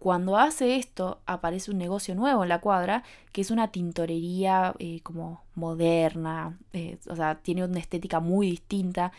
Cuando 0.01 0.35
hace 0.35 0.77
esto, 0.77 1.21
aparece 1.27 1.69
un 1.69 1.77
negocio 1.77 2.15
nuevo 2.15 2.41
en 2.41 2.49
la 2.49 2.59
cuadra, 2.59 3.03
que 3.31 3.41
es 3.41 3.51
una 3.51 3.67
tintorería 3.67 4.73
eh, 4.79 5.01
como 5.03 5.43
moderna, 5.53 6.57
eh, 6.73 6.97
o 7.07 7.15
sea, 7.15 7.35
tiene 7.35 7.63
una 7.63 7.79
estética 7.79 8.19
muy 8.19 8.49
distinta. 8.49 9.11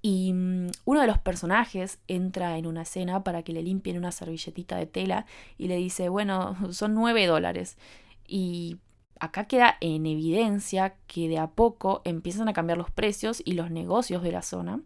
Y 0.00 0.32
mm, 0.32 0.68
uno 0.84 1.00
de 1.00 1.08
los 1.08 1.18
personajes 1.18 1.98
entra 2.06 2.56
en 2.56 2.68
una 2.68 2.82
escena 2.82 3.24
para 3.24 3.42
que 3.42 3.52
le 3.52 3.64
limpien 3.64 3.98
una 3.98 4.12
servilletita 4.12 4.76
de 4.76 4.86
tela 4.86 5.26
y 5.58 5.66
le 5.66 5.74
dice, 5.74 6.08
bueno, 6.08 6.56
son 6.70 6.94
nueve 6.94 7.26
dólares. 7.26 7.76
Y 8.24 8.76
acá 9.18 9.46
queda 9.48 9.76
en 9.80 10.06
evidencia 10.06 10.94
que 11.08 11.26
de 11.26 11.38
a 11.38 11.48
poco 11.48 12.00
empiezan 12.04 12.48
a 12.48 12.52
cambiar 12.52 12.78
los 12.78 12.92
precios 12.92 13.42
y 13.44 13.54
los 13.54 13.72
negocios 13.72 14.22
de 14.22 14.30
la 14.30 14.42
zona 14.42 14.82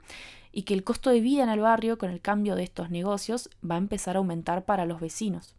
y 0.56 0.62
que 0.62 0.72
el 0.72 0.84
costo 0.84 1.10
de 1.10 1.20
vida 1.20 1.42
en 1.42 1.50
el 1.50 1.60
barrio 1.60 1.98
con 1.98 2.10
el 2.10 2.22
cambio 2.22 2.56
de 2.56 2.62
estos 2.62 2.88
negocios 2.88 3.50
va 3.62 3.74
a 3.74 3.78
empezar 3.78 4.16
a 4.16 4.20
aumentar 4.20 4.64
para 4.64 4.86
los 4.86 5.02
vecinos. 5.02 5.54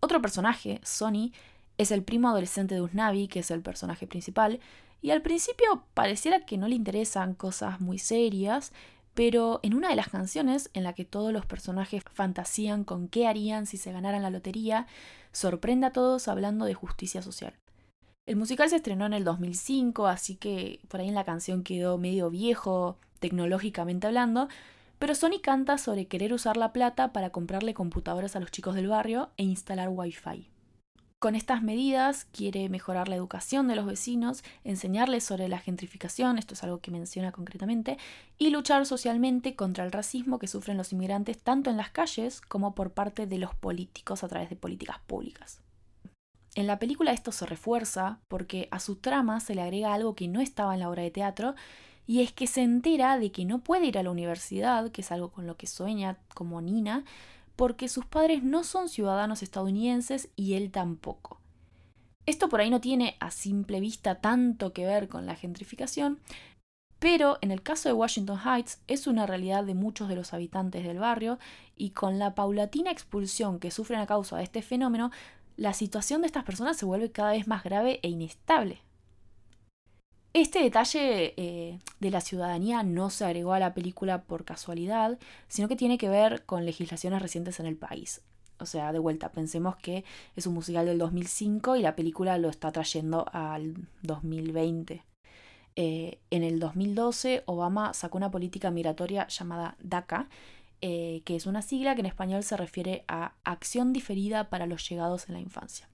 Otro 0.00 0.20
personaje, 0.20 0.80
Sonny, 0.82 1.32
es 1.78 1.92
el 1.92 2.02
primo 2.02 2.28
adolescente 2.28 2.74
de 2.74 2.80
Usnavi, 2.80 3.28
que 3.28 3.38
es 3.38 3.52
el 3.52 3.62
personaje 3.62 4.08
principal, 4.08 4.58
y 5.00 5.12
al 5.12 5.22
principio 5.22 5.84
pareciera 5.94 6.44
que 6.44 6.58
no 6.58 6.66
le 6.66 6.74
interesan 6.74 7.34
cosas 7.34 7.80
muy 7.80 8.00
serias, 8.00 8.72
pero 9.14 9.60
en 9.62 9.74
una 9.74 9.90
de 9.90 9.96
las 9.96 10.08
canciones 10.08 10.68
en 10.74 10.82
la 10.82 10.94
que 10.94 11.04
todos 11.04 11.32
los 11.32 11.46
personajes 11.46 12.02
fantasían 12.12 12.82
con 12.82 13.06
qué 13.06 13.28
harían 13.28 13.66
si 13.66 13.76
se 13.76 13.92
ganaran 13.92 14.24
la 14.24 14.30
lotería, 14.30 14.88
sorprende 15.30 15.86
a 15.86 15.92
todos 15.92 16.26
hablando 16.26 16.64
de 16.64 16.74
justicia 16.74 17.22
social. 17.22 17.54
El 18.26 18.34
musical 18.34 18.68
se 18.68 18.76
estrenó 18.76 19.06
en 19.06 19.12
el 19.12 19.22
2005, 19.22 20.08
así 20.08 20.34
que 20.34 20.80
por 20.88 20.98
ahí 20.98 21.08
en 21.08 21.14
la 21.14 21.22
canción 21.22 21.62
quedó 21.62 21.96
medio 21.96 22.28
viejo, 22.28 22.98
tecnológicamente 23.22 24.06
hablando, 24.06 24.48
pero 24.98 25.14
Sony 25.14 25.40
canta 25.42 25.78
sobre 25.78 26.06
querer 26.06 26.34
usar 26.34 26.58
la 26.58 26.72
plata 26.72 27.14
para 27.14 27.30
comprarle 27.30 27.72
computadoras 27.72 28.36
a 28.36 28.40
los 28.40 28.50
chicos 28.50 28.74
del 28.74 28.88
barrio 28.88 29.30
e 29.38 29.44
instalar 29.44 29.88
Wi-Fi. 29.88 30.50
Con 31.18 31.36
estas 31.36 31.62
medidas 31.62 32.24
quiere 32.32 32.68
mejorar 32.68 33.08
la 33.08 33.14
educación 33.14 33.68
de 33.68 33.76
los 33.76 33.86
vecinos, 33.86 34.42
enseñarles 34.64 35.22
sobre 35.22 35.48
la 35.48 35.60
gentrificación, 35.60 36.36
esto 36.36 36.54
es 36.54 36.64
algo 36.64 36.80
que 36.80 36.90
menciona 36.90 37.30
concretamente, 37.30 37.96
y 38.38 38.50
luchar 38.50 38.84
socialmente 38.86 39.54
contra 39.54 39.84
el 39.84 39.92
racismo 39.92 40.40
que 40.40 40.48
sufren 40.48 40.76
los 40.76 40.92
inmigrantes 40.92 41.38
tanto 41.38 41.70
en 41.70 41.76
las 41.76 41.90
calles 41.90 42.40
como 42.40 42.74
por 42.74 42.90
parte 42.90 43.28
de 43.28 43.38
los 43.38 43.54
políticos 43.54 44.24
a 44.24 44.28
través 44.28 44.50
de 44.50 44.56
políticas 44.56 44.98
públicas. 45.06 45.60
En 46.56 46.66
la 46.66 46.80
película 46.80 47.12
esto 47.12 47.30
se 47.30 47.46
refuerza 47.46 48.18
porque 48.26 48.68
a 48.72 48.80
su 48.80 48.96
trama 48.96 49.38
se 49.38 49.54
le 49.54 49.62
agrega 49.62 49.94
algo 49.94 50.14
que 50.14 50.26
no 50.26 50.40
estaba 50.40 50.74
en 50.74 50.80
la 50.80 50.90
obra 50.90 51.02
de 51.02 51.12
teatro 51.12 51.54
y 52.12 52.20
es 52.20 52.30
que 52.30 52.46
se 52.46 52.60
entera 52.60 53.18
de 53.18 53.32
que 53.32 53.46
no 53.46 53.60
puede 53.60 53.86
ir 53.86 53.96
a 53.96 54.02
la 54.02 54.10
universidad, 54.10 54.90
que 54.90 55.00
es 55.00 55.10
algo 55.10 55.30
con 55.30 55.46
lo 55.46 55.56
que 55.56 55.66
sueña 55.66 56.18
como 56.34 56.60
Nina, 56.60 57.06
porque 57.56 57.88
sus 57.88 58.04
padres 58.04 58.42
no 58.42 58.64
son 58.64 58.90
ciudadanos 58.90 59.42
estadounidenses 59.42 60.28
y 60.36 60.52
él 60.52 60.70
tampoco. 60.70 61.40
Esto 62.26 62.50
por 62.50 62.60
ahí 62.60 62.68
no 62.68 62.82
tiene 62.82 63.16
a 63.18 63.30
simple 63.30 63.80
vista 63.80 64.16
tanto 64.16 64.74
que 64.74 64.84
ver 64.84 65.08
con 65.08 65.24
la 65.24 65.36
gentrificación, 65.36 66.20
pero 66.98 67.38
en 67.40 67.50
el 67.50 67.62
caso 67.62 67.88
de 67.88 67.94
Washington 67.94 68.40
Heights 68.44 68.82
es 68.88 69.06
una 69.06 69.24
realidad 69.24 69.64
de 69.64 69.72
muchos 69.72 70.10
de 70.10 70.16
los 70.16 70.34
habitantes 70.34 70.84
del 70.84 70.98
barrio 70.98 71.38
y 71.78 71.92
con 71.92 72.18
la 72.18 72.34
paulatina 72.34 72.90
expulsión 72.90 73.58
que 73.58 73.70
sufren 73.70 74.00
a 74.00 74.06
causa 74.06 74.36
de 74.36 74.42
este 74.42 74.60
fenómeno, 74.60 75.12
la 75.56 75.72
situación 75.72 76.20
de 76.20 76.26
estas 76.26 76.44
personas 76.44 76.76
se 76.76 76.84
vuelve 76.84 77.10
cada 77.10 77.32
vez 77.32 77.48
más 77.48 77.64
grave 77.64 78.00
e 78.02 78.10
inestable. 78.10 78.82
Este 80.34 80.62
detalle 80.62 81.34
eh, 81.36 81.78
de 82.00 82.10
la 82.10 82.22
ciudadanía 82.22 82.82
no 82.82 83.10
se 83.10 83.26
agregó 83.26 83.52
a 83.52 83.58
la 83.58 83.74
película 83.74 84.22
por 84.22 84.46
casualidad, 84.46 85.18
sino 85.46 85.68
que 85.68 85.76
tiene 85.76 85.98
que 85.98 86.08
ver 86.08 86.46
con 86.46 86.64
legislaciones 86.64 87.20
recientes 87.20 87.60
en 87.60 87.66
el 87.66 87.76
país. 87.76 88.22
O 88.58 88.64
sea, 88.64 88.92
de 88.92 88.98
vuelta, 88.98 89.30
pensemos 89.30 89.76
que 89.76 90.04
es 90.34 90.46
un 90.46 90.54
musical 90.54 90.86
del 90.86 90.96
2005 90.96 91.76
y 91.76 91.82
la 91.82 91.94
película 91.94 92.38
lo 92.38 92.48
está 92.48 92.72
trayendo 92.72 93.26
al 93.32 93.74
2020. 94.02 95.04
Eh, 95.76 96.18
en 96.30 96.42
el 96.44 96.60
2012, 96.60 97.42
Obama 97.44 97.92
sacó 97.92 98.16
una 98.16 98.30
política 98.30 98.70
migratoria 98.70 99.26
llamada 99.26 99.76
DACA, 99.82 100.28
eh, 100.80 101.22
que 101.24 101.36
es 101.36 101.46
una 101.46 101.60
sigla 101.60 101.94
que 101.94 102.00
en 102.00 102.06
español 102.06 102.42
se 102.42 102.56
refiere 102.56 103.04
a 103.06 103.34
Acción 103.44 103.92
Diferida 103.92 104.48
para 104.48 104.66
los 104.66 104.88
Llegados 104.88 105.28
en 105.28 105.34
la 105.34 105.40
Infancia. 105.40 105.88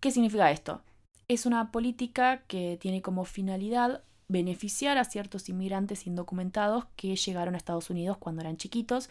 ¿Qué 0.00 0.10
significa 0.10 0.50
esto? 0.50 0.82
Es 1.28 1.46
una 1.46 1.72
política 1.72 2.42
que 2.46 2.78
tiene 2.80 3.02
como 3.02 3.24
finalidad 3.24 4.02
beneficiar 4.28 4.98
a 4.98 5.04
ciertos 5.04 5.48
inmigrantes 5.48 6.06
indocumentados 6.06 6.86
que 6.96 7.16
llegaron 7.16 7.54
a 7.54 7.58
Estados 7.58 7.90
Unidos 7.90 8.16
cuando 8.18 8.42
eran 8.42 8.56
chiquitos 8.56 9.08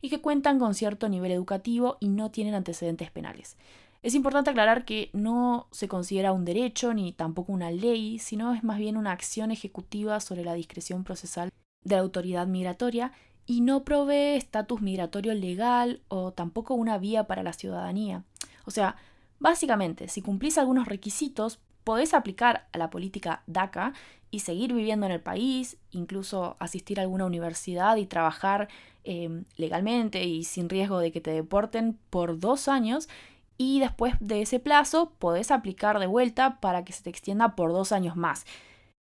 y 0.00 0.10
que 0.10 0.20
cuentan 0.20 0.58
con 0.58 0.74
cierto 0.74 1.08
nivel 1.08 1.32
educativo 1.32 1.96
y 2.00 2.08
no 2.08 2.30
tienen 2.30 2.54
antecedentes 2.54 3.10
penales. 3.10 3.56
Es 4.02 4.14
importante 4.14 4.50
aclarar 4.50 4.84
que 4.84 5.10
no 5.12 5.66
se 5.72 5.88
considera 5.88 6.32
un 6.32 6.44
derecho 6.44 6.94
ni 6.94 7.12
tampoco 7.12 7.52
una 7.52 7.70
ley, 7.70 8.18
sino 8.18 8.54
es 8.54 8.62
más 8.62 8.78
bien 8.78 8.96
una 8.96 9.12
acción 9.12 9.50
ejecutiva 9.50 10.20
sobre 10.20 10.44
la 10.44 10.54
discreción 10.54 11.02
procesal 11.02 11.50
de 11.82 11.96
la 11.96 12.02
autoridad 12.02 12.46
migratoria 12.46 13.12
y 13.46 13.62
no 13.62 13.84
provee 13.84 14.36
estatus 14.36 14.80
migratorio 14.80 15.34
legal 15.34 16.02
o 16.08 16.32
tampoco 16.32 16.74
una 16.74 16.98
vía 16.98 17.24
para 17.24 17.42
la 17.42 17.52
ciudadanía. 17.52 18.24
O 18.64 18.70
sea, 18.70 18.96
básicamente, 19.38 20.08
si 20.08 20.22
cumplís 20.22 20.58
algunos 20.58 20.88
requisitos, 20.88 21.60
podés 21.84 22.14
aplicar 22.14 22.68
a 22.72 22.78
la 22.78 22.90
política 22.90 23.42
DACA 23.46 23.92
y 24.30 24.40
seguir 24.40 24.72
viviendo 24.72 25.06
en 25.06 25.12
el 25.12 25.20
país, 25.20 25.76
incluso 25.92 26.56
asistir 26.58 26.98
a 26.98 27.02
alguna 27.02 27.26
universidad 27.26 27.96
y 27.96 28.06
trabajar 28.06 28.68
eh, 29.04 29.44
legalmente 29.56 30.24
y 30.24 30.44
sin 30.44 30.68
riesgo 30.68 30.98
de 30.98 31.12
que 31.12 31.20
te 31.20 31.30
deporten 31.30 31.96
por 32.10 32.40
dos 32.40 32.66
años 32.66 33.08
y 33.56 33.80
después 33.80 34.14
de 34.20 34.42
ese 34.42 34.58
plazo 34.58 35.12
podés 35.18 35.50
aplicar 35.50 35.98
de 35.98 36.06
vuelta 36.06 36.60
para 36.60 36.84
que 36.84 36.92
se 36.92 37.04
te 37.04 37.10
extienda 37.10 37.54
por 37.54 37.72
dos 37.72 37.92
años 37.92 38.16
más. 38.16 38.44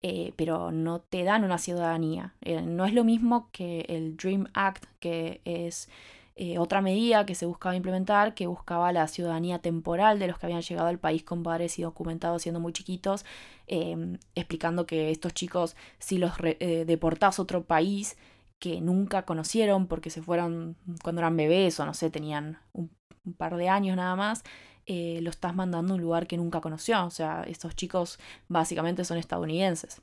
Eh, 0.06 0.34
pero 0.36 0.74
no 0.74 1.00
te 1.00 1.24
dan 1.24 1.46
una 1.46 1.58
ciudadanía. 1.58 2.36
Eh, 2.42 2.62
no 2.62 2.86
es 2.86 2.94
lo 2.94 3.06
mismo 3.06 3.50
que 3.54 3.86
el 3.88 4.18
Dream 4.18 4.48
Act, 4.54 4.84
que 5.00 5.40
es 5.46 5.90
eh, 6.36 6.58
otra 6.58 6.82
medida 6.82 7.26
que 7.26 7.36
se 7.36 7.46
buscaba 7.46 7.76
implementar, 7.76 8.34
que 8.34 8.48
buscaba 8.48 8.92
la 8.92 9.08
ciudadanía 9.08 9.60
temporal 9.60 10.20
de 10.20 10.28
los 10.28 10.40
que 10.40 10.48
habían 10.48 10.62
llegado 10.62 10.88
al 10.88 11.00
país 11.00 11.24
con 11.24 11.44
padres 11.44 11.78
y 11.80 11.84
documentados 11.84 12.42
siendo 12.42 12.60
muy 12.60 12.74
chiquitos, 12.74 13.26
em, 13.68 14.18
explicando 14.36 14.86
que 14.86 15.12
estos 15.12 15.34
chicos, 15.34 15.76
si 16.00 16.18
los 16.18 16.34
deportás 16.40 17.40
a 17.40 17.42
otro 17.44 17.64
país, 17.66 18.18
que 18.60 18.82
nunca 18.82 19.24
conocieron 19.26 19.88
porque 19.88 20.10
se 20.10 20.22
fueron 20.22 20.78
cuando 21.04 21.22
eran 21.22 21.36
bebés 21.38 21.80
o 21.80 21.86
no 21.86 21.94
sé, 21.94 22.10
tenían 22.10 22.60
un 22.74 22.90
un 23.26 23.34
par 23.34 23.56
de 23.58 23.70
años 23.70 23.96
nada 23.96 24.16
más, 24.16 24.44
eh, 24.86 25.20
lo 25.22 25.30
estás 25.30 25.56
mandando 25.56 25.94
a 25.94 25.96
un 25.96 26.02
lugar 26.02 26.28
que 26.28 26.38
nunca 26.38 26.62
conoció. 26.62 27.06
O 27.06 27.10
sea, 27.10 27.44
estos 27.48 27.76
chicos 27.76 28.20
básicamente 28.48 29.06
son 29.06 29.18
estadounidenses. 29.18 30.02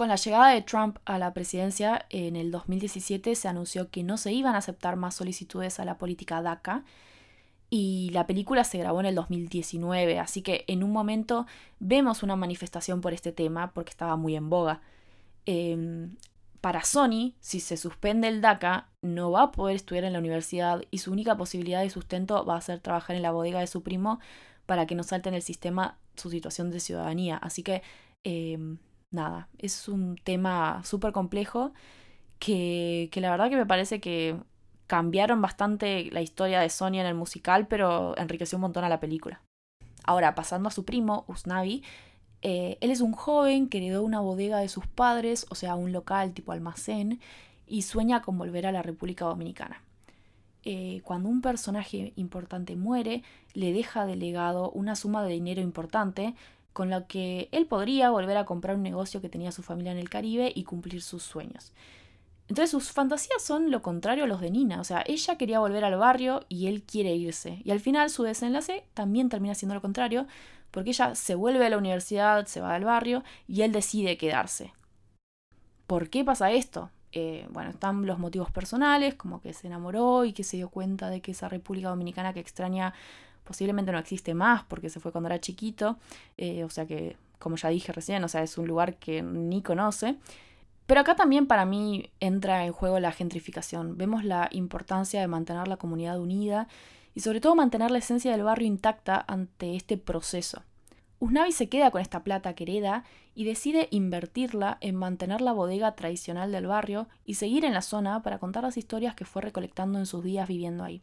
Con 0.00 0.08
la 0.08 0.16
llegada 0.16 0.48
de 0.48 0.62
Trump 0.62 0.96
a 1.04 1.18
la 1.18 1.34
presidencia 1.34 2.06
en 2.08 2.34
el 2.34 2.50
2017 2.50 3.34
se 3.34 3.48
anunció 3.48 3.90
que 3.90 4.02
no 4.02 4.16
se 4.16 4.32
iban 4.32 4.54
a 4.54 4.58
aceptar 4.60 4.96
más 4.96 5.14
solicitudes 5.14 5.78
a 5.78 5.84
la 5.84 5.98
política 5.98 6.40
DACA 6.40 6.84
y 7.68 8.08
la 8.14 8.26
película 8.26 8.64
se 8.64 8.78
grabó 8.78 9.00
en 9.00 9.04
el 9.04 9.14
2019, 9.14 10.18
así 10.18 10.40
que 10.40 10.64
en 10.68 10.84
un 10.84 10.90
momento 10.90 11.46
vemos 11.80 12.22
una 12.22 12.34
manifestación 12.34 13.02
por 13.02 13.12
este 13.12 13.30
tema 13.30 13.74
porque 13.74 13.90
estaba 13.90 14.16
muy 14.16 14.36
en 14.36 14.48
boga. 14.48 14.80
Em, 15.44 16.16
para 16.62 16.82
Sony, 16.82 17.34
si 17.40 17.60
se 17.60 17.76
suspende 17.76 18.28
el 18.28 18.40
DACA, 18.40 18.88
no 19.02 19.30
va 19.30 19.42
a 19.42 19.52
poder 19.52 19.76
estudiar 19.76 20.04
en 20.04 20.14
la 20.14 20.18
universidad 20.18 20.82
y 20.90 20.96
su 20.96 21.12
única 21.12 21.36
posibilidad 21.36 21.82
de 21.82 21.90
sustento 21.90 22.46
va 22.46 22.56
a 22.56 22.62
ser 22.62 22.80
trabajar 22.80 23.16
en 23.16 23.22
la 23.22 23.32
bodega 23.32 23.60
de 23.60 23.66
su 23.66 23.82
primo 23.82 24.18
para 24.64 24.86
que 24.86 24.94
no 24.94 25.02
salte 25.02 25.28
en 25.28 25.34
el 25.34 25.42
sistema 25.42 25.98
su 26.16 26.30
situación 26.30 26.70
de 26.70 26.80
ciudadanía. 26.80 27.36
Así 27.36 27.62
que, 27.62 27.82
em, 28.24 28.78
nada, 29.10 29.48
es 29.58 29.88
un 29.88 30.16
tema 30.16 30.82
súper 30.84 31.12
complejo 31.12 31.72
que, 32.38 33.08
que 33.12 33.20
la 33.20 33.30
verdad 33.30 33.50
que 33.50 33.56
me 33.56 33.66
parece 33.66 34.00
que 34.00 34.36
cambiaron 34.86 35.40
bastante 35.40 36.10
la 36.10 36.20
historia 36.20 36.60
de 36.60 36.70
Sony 36.70 36.98
en 36.98 37.06
el 37.06 37.14
musical, 37.14 37.66
pero 37.68 38.16
enriqueció 38.16 38.56
un 38.58 38.62
montón 38.62 38.84
a 38.84 38.88
la 38.88 39.00
película. 39.00 39.40
Ahora, 40.04 40.34
pasando 40.34 40.68
a 40.68 40.72
su 40.72 40.84
primo, 40.84 41.24
Usnavi, 41.28 41.84
eh, 42.42 42.78
él 42.80 42.90
es 42.90 43.00
un 43.00 43.12
joven 43.12 43.68
que 43.68 43.78
heredó 43.78 44.02
una 44.02 44.20
bodega 44.20 44.58
de 44.58 44.68
sus 44.68 44.86
padres, 44.86 45.46
o 45.50 45.54
sea, 45.54 45.74
un 45.74 45.92
local 45.92 46.32
tipo 46.32 46.52
almacén, 46.52 47.20
y 47.66 47.82
sueña 47.82 48.22
con 48.22 48.38
volver 48.38 48.66
a 48.66 48.72
la 48.72 48.82
República 48.82 49.26
Dominicana. 49.26 49.82
Eh, 50.64 51.00
cuando 51.04 51.28
un 51.28 51.40
personaje 51.40 52.12
importante 52.16 52.76
muere, 52.76 53.22
le 53.54 53.72
deja 53.72 54.06
de 54.06 54.16
legado 54.16 54.70
una 54.70 54.96
suma 54.96 55.22
de 55.22 55.32
dinero 55.32 55.60
importante 55.60 56.34
con 56.72 56.90
la 56.90 57.06
que 57.06 57.48
él 57.52 57.66
podría 57.66 58.10
volver 58.10 58.36
a 58.36 58.44
comprar 58.44 58.76
un 58.76 58.82
negocio 58.82 59.20
que 59.20 59.28
tenía 59.28 59.52
su 59.52 59.62
familia 59.62 59.92
en 59.92 59.98
el 59.98 60.08
Caribe 60.08 60.52
y 60.54 60.64
cumplir 60.64 61.02
sus 61.02 61.22
sueños. 61.22 61.72
Entonces 62.48 62.70
sus 62.70 62.90
fantasías 62.90 63.42
son 63.42 63.70
lo 63.70 63.80
contrario 63.80 64.24
a 64.24 64.26
los 64.26 64.40
de 64.40 64.50
Nina, 64.50 64.80
o 64.80 64.84
sea, 64.84 65.04
ella 65.06 65.38
quería 65.38 65.60
volver 65.60 65.84
al 65.84 65.96
barrio 65.96 66.44
y 66.48 66.66
él 66.66 66.82
quiere 66.82 67.14
irse. 67.14 67.62
Y 67.64 67.70
al 67.70 67.78
final 67.78 68.10
su 68.10 68.24
desenlace 68.24 68.84
también 68.92 69.28
termina 69.28 69.54
siendo 69.54 69.74
lo 69.74 69.80
contrario, 69.80 70.26
porque 70.72 70.90
ella 70.90 71.14
se 71.14 71.36
vuelve 71.36 71.66
a 71.66 71.70
la 71.70 71.78
universidad, 71.78 72.46
se 72.46 72.60
va 72.60 72.74
del 72.74 72.84
barrio 72.84 73.22
y 73.46 73.62
él 73.62 73.70
decide 73.70 74.18
quedarse. 74.18 74.72
¿Por 75.86 76.10
qué 76.10 76.24
pasa 76.24 76.50
esto? 76.50 76.90
Eh, 77.12 77.46
bueno, 77.50 77.70
están 77.70 78.06
los 78.06 78.18
motivos 78.18 78.50
personales, 78.50 79.14
como 79.14 79.40
que 79.40 79.52
se 79.52 79.66
enamoró 79.66 80.24
y 80.24 80.32
que 80.32 80.44
se 80.44 80.56
dio 80.56 80.70
cuenta 80.70 81.08
de 81.08 81.20
que 81.20 81.32
esa 81.32 81.48
República 81.48 81.88
Dominicana 81.88 82.32
que 82.32 82.40
extraña 82.40 82.94
posiblemente 83.50 83.90
no 83.90 83.98
existe 83.98 84.32
más 84.32 84.62
porque 84.62 84.90
se 84.90 85.00
fue 85.00 85.10
cuando 85.10 85.26
era 85.26 85.40
chiquito, 85.40 85.98
eh, 86.38 86.62
o 86.62 86.70
sea 86.70 86.86
que, 86.86 87.16
como 87.40 87.56
ya 87.56 87.68
dije 87.68 87.90
recién, 87.90 88.22
o 88.22 88.28
sea, 88.28 88.44
es 88.44 88.56
un 88.58 88.68
lugar 88.68 88.94
que 88.94 89.22
ni 89.22 89.60
conoce. 89.60 90.18
Pero 90.86 91.00
acá 91.00 91.16
también 91.16 91.48
para 91.48 91.64
mí 91.64 92.12
entra 92.20 92.64
en 92.64 92.72
juego 92.72 93.00
la 93.00 93.10
gentrificación. 93.10 93.96
Vemos 93.96 94.22
la 94.22 94.48
importancia 94.52 95.20
de 95.20 95.26
mantener 95.26 95.66
la 95.66 95.78
comunidad 95.78 96.20
unida 96.20 96.68
y 97.12 97.22
sobre 97.22 97.40
todo 97.40 97.56
mantener 97.56 97.90
la 97.90 97.98
esencia 97.98 98.30
del 98.30 98.44
barrio 98.44 98.68
intacta 98.68 99.24
ante 99.26 99.74
este 99.74 99.96
proceso. 99.96 100.62
Usnavi 101.18 101.50
se 101.50 101.68
queda 101.68 101.90
con 101.90 102.02
esta 102.02 102.22
plata 102.22 102.54
que 102.54 102.62
hereda 102.62 103.02
y 103.34 103.42
decide 103.42 103.88
invertirla 103.90 104.78
en 104.80 104.94
mantener 104.94 105.40
la 105.40 105.52
bodega 105.52 105.96
tradicional 105.96 106.52
del 106.52 106.68
barrio 106.68 107.08
y 107.24 107.34
seguir 107.34 107.64
en 107.64 107.74
la 107.74 107.82
zona 107.82 108.22
para 108.22 108.38
contar 108.38 108.62
las 108.62 108.76
historias 108.76 109.16
que 109.16 109.24
fue 109.24 109.42
recolectando 109.42 109.98
en 109.98 110.06
sus 110.06 110.22
días 110.22 110.46
viviendo 110.46 110.84
ahí. 110.84 111.02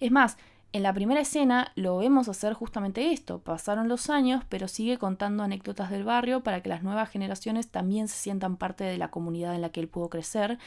Es 0.00 0.10
más, 0.10 0.36
en 0.76 0.82
la 0.82 0.92
primera 0.92 1.20
escena 1.20 1.72
lo 1.74 1.98
vemos 1.98 2.28
hacer 2.28 2.52
justamente 2.52 3.12
esto. 3.12 3.40
Pasaron 3.40 3.88
los 3.88 4.10
años, 4.10 4.44
pero 4.48 4.68
sigue 4.68 4.98
contando 4.98 5.42
anécdotas 5.42 5.90
del 5.90 6.04
barrio 6.04 6.42
para 6.42 6.62
que 6.62 6.68
las 6.68 6.82
nuevas 6.82 7.10
generaciones 7.10 7.70
también 7.70 8.08
se 8.08 8.16
sientan 8.16 8.56
parte 8.56 8.84
de 8.84 8.98
la 8.98 9.10
comunidad 9.10 9.54
en 9.54 9.62
la 9.62 9.70
que 9.70 9.80
él 9.80 9.88
pudo 9.88 10.10
crecer, 10.10 10.58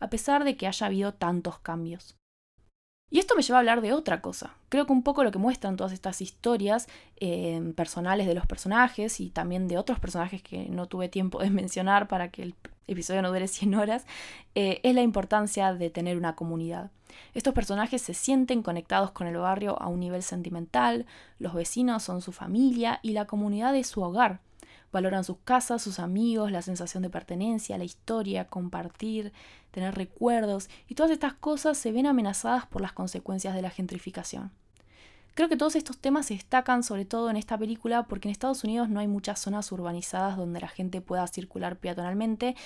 a 0.00 0.10
pesar 0.10 0.44
de 0.44 0.56
que 0.56 0.66
haya 0.66 0.86
habido 0.86 1.14
tantos 1.14 1.58
cambios. 1.60 2.17
Y 3.10 3.18
esto 3.18 3.34
me 3.36 3.42
lleva 3.42 3.58
a 3.58 3.60
hablar 3.60 3.80
de 3.80 3.92
otra 3.92 4.20
cosa. 4.20 4.54
Creo 4.68 4.86
que 4.86 4.92
un 4.92 5.02
poco 5.02 5.24
lo 5.24 5.30
que 5.30 5.38
muestran 5.38 5.76
todas 5.76 5.92
estas 5.92 6.20
historias 6.20 6.88
eh, 7.16 7.72
personales 7.74 8.26
de 8.26 8.34
los 8.34 8.46
personajes 8.46 9.20
y 9.20 9.30
también 9.30 9.66
de 9.66 9.78
otros 9.78 9.98
personajes 9.98 10.42
que 10.42 10.68
no 10.68 10.86
tuve 10.86 11.08
tiempo 11.08 11.40
de 11.40 11.50
mencionar 11.50 12.06
para 12.06 12.30
que 12.30 12.42
el 12.42 12.54
episodio 12.86 13.22
no 13.22 13.28
dure 13.28 13.48
100 13.48 13.74
horas, 13.74 14.06
eh, 14.54 14.80
es 14.82 14.94
la 14.94 15.02
importancia 15.02 15.74
de 15.74 15.90
tener 15.90 16.16
una 16.16 16.34
comunidad. 16.34 16.90
Estos 17.34 17.54
personajes 17.54 18.02
se 18.02 18.14
sienten 18.14 18.62
conectados 18.62 19.10
con 19.12 19.26
el 19.26 19.36
barrio 19.36 19.80
a 19.80 19.88
un 19.88 20.00
nivel 20.00 20.22
sentimental, 20.22 21.06
los 21.38 21.54
vecinos 21.54 22.02
son 22.02 22.20
su 22.22 22.32
familia 22.32 23.00
y 23.02 23.12
la 23.12 23.26
comunidad 23.26 23.74
es 23.76 23.86
su 23.86 24.02
hogar. 24.02 24.40
Valoran 24.92 25.24
sus 25.24 25.38
casas, 25.44 25.82
sus 25.82 25.98
amigos, 25.98 26.50
la 26.50 26.62
sensación 26.62 27.02
de 27.02 27.10
pertenencia, 27.10 27.78
la 27.78 27.84
historia, 27.84 28.46
compartir, 28.46 29.32
tener 29.70 29.94
recuerdos, 29.94 30.70
y 30.88 30.94
todas 30.94 31.12
estas 31.12 31.34
cosas 31.34 31.76
se 31.76 31.92
ven 31.92 32.06
amenazadas 32.06 32.66
por 32.66 32.80
las 32.82 32.92
consecuencias 32.92 33.54
de 33.54 33.62
la 33.62 33.70
gentrificación. 33.70 34.50
Creo 35.34 35.48
que 35.48 35.56
todos 35.56 35.76
estos 35.76 35.98
temas 35.98 36.26
se 36.26 36.34
destacan 36.34 36.82
sobre 36.82 37.04
todo 37.04 37.30
en 37.30 37.36
esta 37.36 37.56
película 37.56 38.08
porque 38.08 38.26
en 38.26 38.32
Estados 38.32 38.64
Unidos 38.64 38.88
no 38.88 38.98
hay 38.98 39.06
muchas 39.06 39.38
zonas 39.38 39.70
urbanizadas 39.70 40.36
donde 40.36 40.60
la 40.60 40.66
gente 40.66 41.00
pueda 41.00 41.26
circular 41.28 41.76
peatonalmente, 41.76 42.56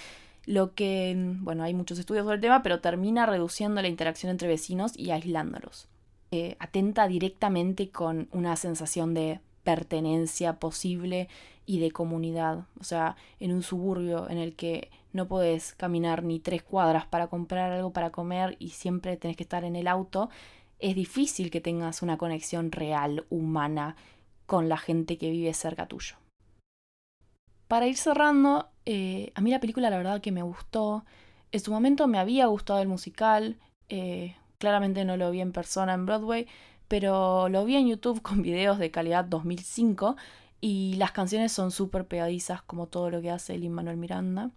lo 0.47 0.75
que, 0.75 1.15
bueno, 1.41 1.65
hay 1.65 1.75
muchos 1.75 1.99
estudios 1.99 2.25
sobre 2.25 2.37
el 2.37 2.41
tema, 2.41 2.63
pero 2.63 2.81
termina 2.81 3.27
reduciendo 3.27 3.83
la 3.83 3.89
interacción 3.89 4.31
entre 4.31 4.49
vecinos 4.49 4.93
y 4.97 5.11
aislándolos. 5.11 5.89
Eh, 6.31 6.57
atenta 6.61 7.07
directamente 7.09 7.91
con 7.91 8.29
una 8.33 8.57
sensación 8.57 9.13
de 9.13 9.41
pertenencia 9.65 10.59
posible 10.59 11.29
y 11.67 11.81
de 11.81 11.91
comunidad. 11.91 12.67
O 12.81 12.85
sea, 12.85 13.17
en 13.41 13.53
un 13.53 13.63
suburbio 13.63 14.29
en 14.29 14.39
el 14.39 14.55
que 14.55 14.91
no 15.13 15.29
podés 15.29 15.75
caminar 15.75 16.25
ni 16.25 16.41
tres 16.41 16.63
cuadras 16.63 17.07
para 17.07 17.29
comprar 17.29 17.73
algo 17.73 17.93
para 17.93 18.11
comer 18.11 18.57
y 18.59 18.71
siempre 18.71 19.17
tenés 19.17 19.37
que 19.37 19.45
estar 19.45 19.65
en 19.65 19.77
el 19.77 19.87
auto, 19.87 20.31
es 20.79 20.95
difícil 20.97 21.51
que 21.51 21.61
tengas 21.61 22.03
una 22.03 22.19
conexión 22.19 22.73
real, 22.73 23.25
humana, 23.31 23.97
con 24.47 24.69
la 24.69 24.77
gente 24.77 25.17
que 25.17 25.31
vive 25.31 25.55
cerca 25.55 25.87
tuyo. 25.87 26.17
Para 27.69 27.87
ir 27.87 27.97
cerrando, 27.97 28.69
eh, 28.85 29.33
a 29.35 29.41
mí 29.41 29.51
la 29.51 29.61
película 29.61 29.89
la 29.89 29.97
verdad 29.97 30.21
que 30.21 30.33
me 30.33 30.43
gustó. 30.43 31.05
En 31.53 31.61
su 31.61 31.71
momento 31.71 32.07
me 32.07 32.19
había 32.19 32.47
gustado 32.47 32.81
el 32.81 32.89
musical, 32.89 33.59
eh, 33.89 34.37
claramente 34.59 35.05
no 35.05 35.17
lo 35.17 35.31
vi 35.31 35.41
en 35.41 35.53
persona 35.53 35.95
en 35.95 36.05
Broadway, 36.05 36.47
pero 36.93 37.49
lo 37.49 37.65
vi 37.65 37.77
en 37.77 37.89
YouTube 37.89 38.21
con 38.21 38.43
videos 38.43 38.79
de 38.79 38.91
calidad 38.91 39.25
2005 39.25 40.15
y 40.61 40.97
las 40.99 41.11
canciones 41.11 41.51
son 41.51 41.71
súper 41.71 42.05
pegadizas 42.05 42.61
como 42.61 42.87
todo 42.87 43.09
lo 43.09 43.23
que 43.23 43.31
hace 43.31 43.57
Lin 43.57 43.73
Manuel 43.73 43.97
Miranda. 43.97 44.51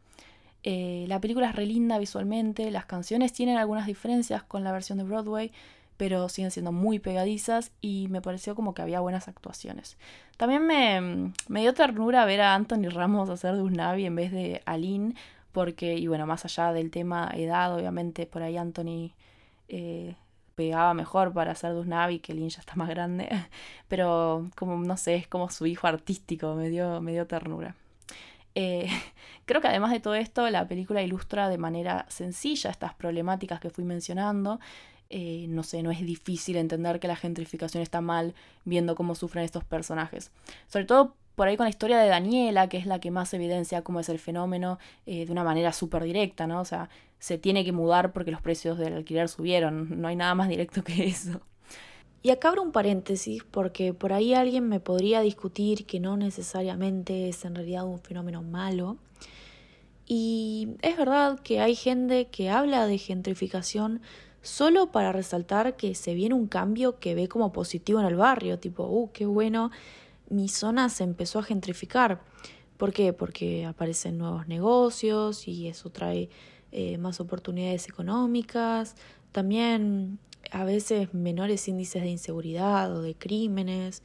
Eh, 0.63 1.05
la 1.07 1.21
película 1.21 1.49
es 1.49 1.55
re 1.55 1.65
linda 1.65 1.97
visualmente, 1.97 2.71
las 2.71 2.87
canciones 2.87 3.31
tienen 3.31 3.55
algunas 3.55 3.87
diferencias 3.87 4.43
con 4.43 4.65
la 4.65 4.73
versión 4.73 4.97
de 4.97 5.05
Broadway, 5.05 5.53
pero 5.95 6.27
siguen 6.27 6.51
siendo 6.51 6.73
muy 6.73 6.99
pegadizas 6.99 7.71
y 7.79 8.07
me 8.09 8.21
pareció 8.21 8.53
como 8.53 8.73
que 8.73 8.81
había 8.81 8.99
buenas 8.99 9.29
actuaciones. 9.29 9.95
También 10.35 10.67
me, 10.67 11.31
me 11.47 11.61
dio 11.61 11.73
ternura 11.73 12.25
ver 12.25 12.41
a 12.41 12.53
Anthony 12.53 12.89
Ramos 12.89 13.29
hacer 13.29 13.55
de 13.55 13.61
un 13.61 13.75
Navi 13.75 14.05
en 14.05 14.15
vez 14.15 14.33
de 14.33 14.61
Aline, 14.65 15.15
porque, 15.53 15.95
y 15.95 16.07
bueno, 16.07 16.27
más 16.27 16.43
allá 16.43 16.73
del 16.73 16.91
tema 16.91 17.31
edad, 17.33 17.73
obviamente 17.73 18.25
por 18.25 18.43
ahí 18.43 18.57
Anthony 18.57 19.13
eh, 19.69 20.15
pegaba 20.55 20.93
mejor 20.93 21.33
para 21.33 21.51
hacer 21.51 21.73
de 21.73 21.81
un 21.81 21.89
Navi, 21.89 22.19
que 22.19 22.33
Lin 22.33 22.49
ya 22.49 22.59
está 22.59 22.75
más 22.75 22.89
grande, 22.89 23.29
pero 23.87 24.49
como, 24.55 24.77
no 24.77 24.97
sé, 24.97 25.15
es 25.15 25.27
como 25.27 25.49
su 25.49 25.65
hijo 25.65 25.87
artístico, 25.87 26.55
me 26.55 26.69
dio, 26.69 27.01
me 27.01 27.11
dio 27.11 27.27
ternura. 27.27 27.75
Eh, 28.55 28.87
creo 29.45 29.61
que 29.61 29.67
además 29.67 29.91
de 29.91 29.99
todo 29.99 30.15
esto, 30.15 30.49
la 30.49 30.67
película 30.67 31.01
ilustra 31.01 31.49
de 31.49 31.57
manera 31.57 32.05
sencilla 32.09 32.71
estas 32.71 32.93
problemáticas 32.93 33.59
que 33.59 33.69
fui 33.69 33.83
mencionando 33.83 34.59
eh, 35.09 35.45
no 35.49 35.63
sé, 35.63 35.83
no 35.83 35.91
es 35.91 35.99
difícil 35.99 36.55
entender 36.57 36.99
que 36.99 37.07
la 37.07 37.15
gentrificación 37.15 37.83
está 37.83 38.01
mal 38.01 38.33
viendo 38.63 38.95
cómo 38.95 39.15
sufren 39.15 39.45
estos 39.45 39.63
personajes. 39.63 40.31
Sobre 40.67 40.85
todo 40.85 41.15
por 41.35 41.47
ahí 41.47 41.57
con 41.57 41.65
la 41.65 41.69
historia 41.69 41.99
de 41.99 42.07
Daniela, 42.07 42.69
que 42.69 42.77
es 42.77 42.85
la 42.85 42.99
que 42.99 43.11
más 43.11 43.33
evidencia 43.33 43.83
cómo 43.83 43.99
es 43.99 44.09
el 44.09 44.19
fenómeno 44.19 44.79
eh, 45.05 45.25
de 45.25 45.31
una 45.31 45.43
manera 45.43 45.73
súper 45.73 46.03
directa, 46.03 46.47
¿no? 46.47 46.61
O 46.61 46.65
sea, 46.65 46.89
se 47.25 47.39
tiene 47.39 47.65
que 47.65 47.71
mudar 47.71 48.13
porque 48.13 48.29
los 48.29 48.39
precios 48.39 48.77
del 48.77 48.93
alquiler 48.93 49.29
subieron, 49.29 49.99
no 49.99 50.07
hay 50.09 50.15
nada 50.15 50.35
más 50.35 50.47
directo 50.47 50.83
que 50.83 51.05
eso. 51.05 51.41
Y 52.21 52.29
acá 52.29 52.49
abro 52.49 52.61
un 52.61 52.71
paréntesis 52.71 53.43
porque 53.49 53.95
por 53.95 54.13
ahí 54.13 54.35
alguien 54.35 54.69
me 54.69 54.79
podría 54.79 55.21
discutir 55.21 55.87
que 55.87 55.99
no 55.99 56.17
necesariamente 56.17 57.27
es 57.27 57.43
en 57.43 57.55
realidad 57.55 57.87
un 57.87 57.99
fenómeno 57.99 58.43
malo. 58.43 58.97
Y 60.05 60.75
es 60.83 60.97
verdad 60.97 61.39
que 61.39 61.61
hay 61.61 61.73
gente 61.73 62.27
que 62.27 62.51
habla 62.51 62.85
de 62.85 62.99
gentrificación 62.99 64.01
solo 64.43 64.91
para 64.91 65.11
resaltar 65.11 65.77
que 65.77 65.95
se 65.95 66.13
viene 66.13 66.35
un 66.35 66.45
cambio 66.45 66.99
que 66.99 67.15
ve 67.15 67.27
como 67.27 67.51
positivo 67.51 67.99
en 68.01 68.05
el 68.05 68.17
barrio, 68.17 68.59
tipo, 68.59 68.83
uh, 68.83 69.11
qué 69.11 69.25
bueno, 69.25 69.71
mi 70.29 70.47
zona 70.47 70.89
se 70.89 71.03
empezó 71.03 71.39
a 71.39 71.43
gentrificar. 71.43 72.21
¿Por 72.77 72.93
qué? 72.93 73.13
Porque 73.13 73.65
aparecen 73.65 74.19
nuevos 74.19 74.47
negocios 74.47 75.47
y 75.47 75.67
eso 75.69 75.89
trae 75.89 76.29
eh, 76.77 76.97
más 76.97 77.21
oportunidades 77.21 77.87
económicas, 77.87 78.97
también 79.31 80.19
a 80.51 80.65
veces 80.65 81.13
menores 81.13 81.69
índices 81.69 82.03
de 82.03 82.09
inseguridad 82.09 82.93
o 82.93 83.01
de 83.01 83.15
crímenes 83.15 84.03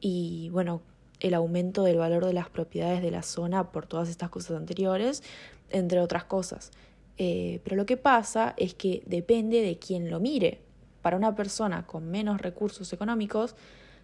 y 0.00 0.50
bueno, 0.50 0.82
el 1.20 1.32
aumento 1.32 1.82
del 1.82 1.96
valor 1.96 2.26
de 2.26 2.34
las 2.34 2.50
propiedades 2.50 3.00
de 3.00 3.10
la 3.10 3.22
zona 3.22 3.72
por 3.72 3.86
todas 3.86 4.10
estas 4.10 4.28
cosas 4.28 4.58
anteriores, 4.58 5.22
entre 5.70 5.98
otras 6.00 6.24
cosas. 6.24 6.72
Eh, 7.16 7.62
pero 7.64 7.76
lo 7.76 7.86
que 7.86 7.96
pasa 7.96 8.52
es 8.58 8.74
que 8.74 9.02
depende 9.06 9.62
de 9.62 9.78
quién 9.78 10.10
lo 10.10 10.20
mire. 10.20 10.60
Para 11.00 11.16
una 11.16 11.34
persona 11.34 11.86
con 11.86 12.10
menos 12.10 12.42
recursos 12.42 12.92
económicos, 12.92 13.56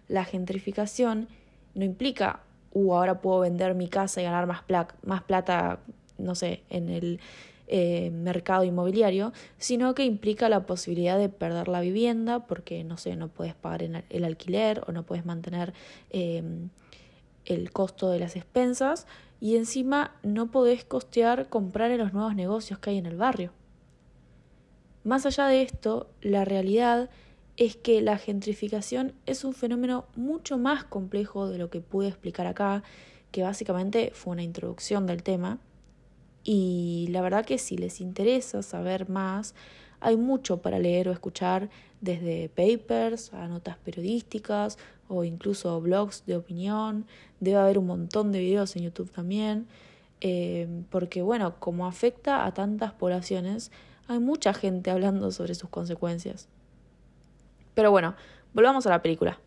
la 0.07 0.25
gentrificación 0.25 1.27
no 1.75 1.85
implica, 1.85 2.39
uh, 2.73 2.95
ahora 2.95 3.21
puedo 3.21 3.41
vender 3.41 3.75
mi 3.75 3.89
casa 3.89 4.21
y 4.21 4.23
ganar 4.23 4.47
más, 4.47 4.63
más 5.03 5.21
plata, 5.21 5.81
no 6.17 6.33
sé, 6.33 6.63
en 6.71 6.89
el 6.89 7.19
eh, 7.67 8.09
mercado 8.11 8.63
inmobiliario, 8.63 9.33
sino 9.57 9.93
que 9.93 10.05
implica 10.05 10.49
la 10.49 10.65
posibilidad 10.65 11.17
de 11.17 11.29
perder 11.29 11.67
la 11.67 11.81
vivienda 11.81 12.47
porque, 12.47 12.83
no 12.83 12.97
sé, 12.97 13.15
no 13.15 13.27
puedes 13.27 13.55
pagar 13.55 13.83
el 13.83 14.23
alquiler 14.23 14.83
o 14.87 14.91
no 14.91 15.03
puedes 15.03 15.25
mantener 15.25 15.73
eh, 16.09 16.43
el 17.45 17.71
costo 17.71 18.09
de 18.09 18.19
las 18.19 18.35
expensas 18.35 19.07
y 19.39 19.55
encima 19.55 20.15
no 20.23 20.51
podés 20.51 20.83
costear 20.85 21.49
comprar 21.49 21.91
en 21.91 21.99
los 21.99 22.13
nuevos 22.13 22.35
negocios 22.35 22.79
que 22.79 22.91
hay 22.91 22.97
en 22.97 23.05
el 23.05 23.17
barrio. 23.17 23.51
Más 25.03 25.25
allá 25.25 25.47
de 25.47 25.61
esto, 25.61 26.09
la 26.21 26.43
realidad 26.43 27.09
es 27.55 27.75
que 27.75 28.01
la 28.01 28.17
gentrificación 28.17 29.13
es 29.25 29.43
un 29.43 29.53
fenómeno 29.53 30.05
mucho 30.15 30.57
más 30.57 30.83
complejo 30.83 31.49
de 31.49 31.57
lo 31.57 31.69
que 31.69 31.81
pude 31.81 32.07
explicar 32.07 32.45
acá, 32.45 32.83
que 33.31 33.43
básicamente 33.43 34.11
fue 34.13 34.33
una 34.33 34.43
introducción 34.43 35.05
del 35.05 35.23
tema. 35.23 35.59
Y 36.49 37.07
la 37.09 37.19
verdad 37.19 37.45
que 37.45 37.57
si 37.57 37.77
les 37.77 37.99
interesa 37.99 38.63
saber 38.63 39.09
más, 39.09 39.53
hay 39.99 40.15
mucho 40.15 40.61
para 40.61 40.79
leer 40.79 41.09
o 41.09 41.11
escuchar, 41.11 41.69
desde 41.99 42.47
papers 42.47 43.33
a 43.33 43.49
notas 43.49 43.75
periodísticas 43.75 44.77
o 45.09 45.25
incluso 45.25 45.81
blogs 45.81 46.23
de 46.25 46.37
opinión. 46.37 47.05
Debe 47.41 47.57
haber 47.57 47.77
un 47.77 47.87
montón 47.87 48.31
de 48.31 48.39
videos 48.39 48.77
en 48.77 48.83
YouTube 48.83 49.11
también, 49.11 49.67
eh, 50.21 50.69
porque 50.89 51.21
bueno, 51.21 51.59
como 51.59 51.85
afecta 51.85 52.45
a 52.45 52.53
tantas 52.53 52.93
poblaciones, 52.93 53.69
hay 54.07 54.19
mucha 54.19 54.53
gente 54.53 54.89
hablando 54.89 55.31
sobre 55.31 55.53
sus 55.53 55.69
consecuencias. 55.69 56.47
Pero 57.73 57.91
bueno, 57.91 58.15
volvamos 58.53 58.87
a 58.87 58.91
la 58.91 59.01
película. 59.01 59.37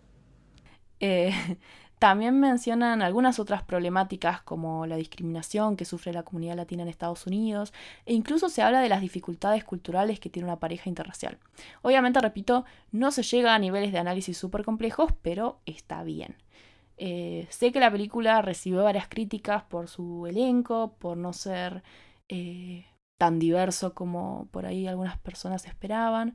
Eh, 1.01 1.33
también 2.01 2.41
mencionan 2.41 3.03
algunas 3.03 3.39
otras 3.39 3.63
problemáticas 3.63 4.41
como 4.41 4.87
la 4.87 4.97
discriminación 4.97 5.77
que 5.77 5.85
sufre 5.85 6.15
la 6.15 6.23
comunidad 6.23 6.57
latina 6.57 6.83
en 6.83 6.89
Estados 6.89 7.27
Unidos 7.27 7.75
e 8.07 8.15
incluso 8.15 8.49
se 8.49 8.63
habla 8.63 8.81
de 8.81 8.89
las 8.89 9.03
dificultades 9.03 9.65
culturales 9.65 10.19
que 10.19 10.31
tiene 10.31 10.49
una 10.49 10.59
pareja 10.59 10.89
interracial. 10.89 11.37
Obviamente, 11.83 12.19
repito, 12.19 12.65
no 12.91 13.11
se 13.11 13.23
llega 13.23 13.55
a 13.55 13.59
niveles 13.59 13.93
de 13.93 13.99
análisis 13.99 14.39
súper 14.39 14.65
complejos, 14.65 15.13
pero 15.21 15.61
está 15.67 16.03
bien. 16.03 16.37
Eh, 16.97 17.47
sé 17.51 17.71
que 17.71 17.81
la 17.81 17.91
película 17.91 18.41
recibió 18.41 18.83
varias 18.83 19.07
críticas 19.07 19.65
por 19.65 19.87
su 19.87 20.27
elenco, 20.27 20.95
por 20.99 21.19
no 21.19 21.35
ser 21.35 21.83
eh, 22.31 22.87
tan 23.19 23.39
diverso 23.39 23.93
como 23.93 24.49
por 24.53 24.65
ahí 24.65 24.87
algunas 24.87 25.19
personas 25.19 25.67
esperaban 25.67 26.35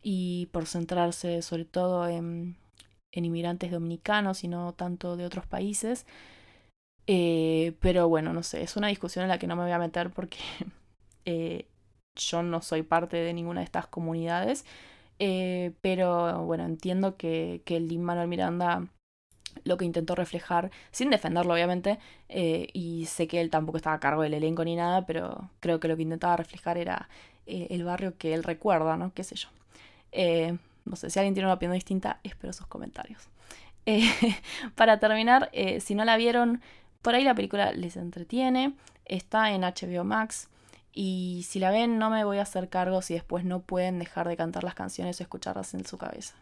y 0.00 0.46
por 0.52 0.64
centrarse 0.64 1.42
sobre 1.42 1.66
todo 1.66 2.08
en 2.08 2.56
en 3.12 3.24
inmigrantes 3.24 3.70
dominicanos 3.70 4.44
y 4.44 4.48
no 4.48 4.72
tanto 4.72 5.16
de 5.16 5.26
otros 5.26 5.46
países. 5.46 6.06
Eh, 7.06 7.74
pero 7.80 8.08
bueno, 8.08 8.32
no 8.32 8.42
sé, 8.42 8.62
es 8.62 8.76
una 8.76 8.88
discusión 8.88 9.24
en 9.24 9.28
la 9.28 9.38
que 9.38 9.46
no 9.46 9.56
me 9.56 9.62
voy 9.62 9.72
a 9.72 9.78
meter 9.78 10.10
porque 10.10 10.38
eh, 11.24 11.66
yo 12.16 12.42
no 12.42 12.62
soy 12.62 12.82
parte 12.82 13.16
de 13.16 13.32
ninguna 13.34 13.60
de 13.60 13.64
estas 13.64 13.86
comunidades. 13.86 14.64
Eh, 15.18 15.72
pero 15.82 16.44
bueno, 16.44 16.64
entiendo 16.64 17.16
que, 17.16 17.62
que 17.64 17.76
el 17.76 17.88
Lin 17.88 18.02
Manuel 18.02 18.28
Miranda 18.28 18.88
lo 19.64 19.76
que 19.76 19.84
intentó 19.84 20.14
reflejar, 20.14 20.70
sin 20.92 21.10
defenderlo 21.10 21.54
obviamente, 21.54 21.98
y 22.28 23.06
sé 23.06 23.28
que 23.28 23.40
él 23.40 23.50
tampoco 23.50 23.76
estaba 23.76 23.96
a 23.96 24.00
cargo 24.00 24.22
del 24.22 24.34
elenco 24.34 24.64
ni 24.64 24.76
nada, 24.76 25.06
pero 25.06 25.50
creo 25.60 25.78
que 25.78 25.88
lo 25.88 25.96
que 25.96 26.02
intentaba 26.02 26.36
reflejar 26.36 26.78
era 26.78 27.08
el 27.46 27.84
barrio 27.84 28.16
que 28.16 28.32
él 28.34 28.44
recuerda, 28.44 28.96
¿no? 28.96 29.12
¿Qué 29.14 29.24
sé 29.24 29.36
yo? 29.36 29.48
No 30.84 30.96
sé, 30.96 31.10
si 31.10 31.18
alguien 31.18 31.34
tiene 31.34 31.46
una 31.46 31.54
opinión 31.54 31.74
distinta, 31.74 32.20
espero 32.22 32.52
sus 32.52 32.66
comentarios. 32.66 33.28
Eh, 33.84 34.08
para 34.76 35.00
terminar, 35.00 35.50
eh, 35.52 35.80
si 35.80 35.96
no 35.96 36.04
la 36.04 36.16
vieron, 36.16 36.62
por 37.02 37.16
ahí 37.16 37.24
la 37.24 37.34
película 37.34 37.72
les 37.72 37.96
entretiene, 37.96 38.74
está 39.06 39.50
en 39.50 39.62
HBO 39.62 40.04
Max. 40.04 40.48
Y 40.92 41.44
si 41.48 41.58
la 41.58 41.72
ven, 41.72 41.98
no 41.98 42.08
me 42.08 42.22
voy 42.22 42.38
a 42.38 42.42
hacer 42.42 42.68
cargo 42.68 43.02
si 43.02 43.14
después 43.14 43.44
no 43.44 43.62
pueden 43.62 43.98
dejar 43.98 44.28
de 44.28 44.36
cantar 44.36 44.62
las 44.62 44.76
canciones 44.76 45.18
o 45.18 45.24
escucharlas 45.24 45.74
en 45.74 45.84
su 45.84 45.98
cabeza. 45.98 46.36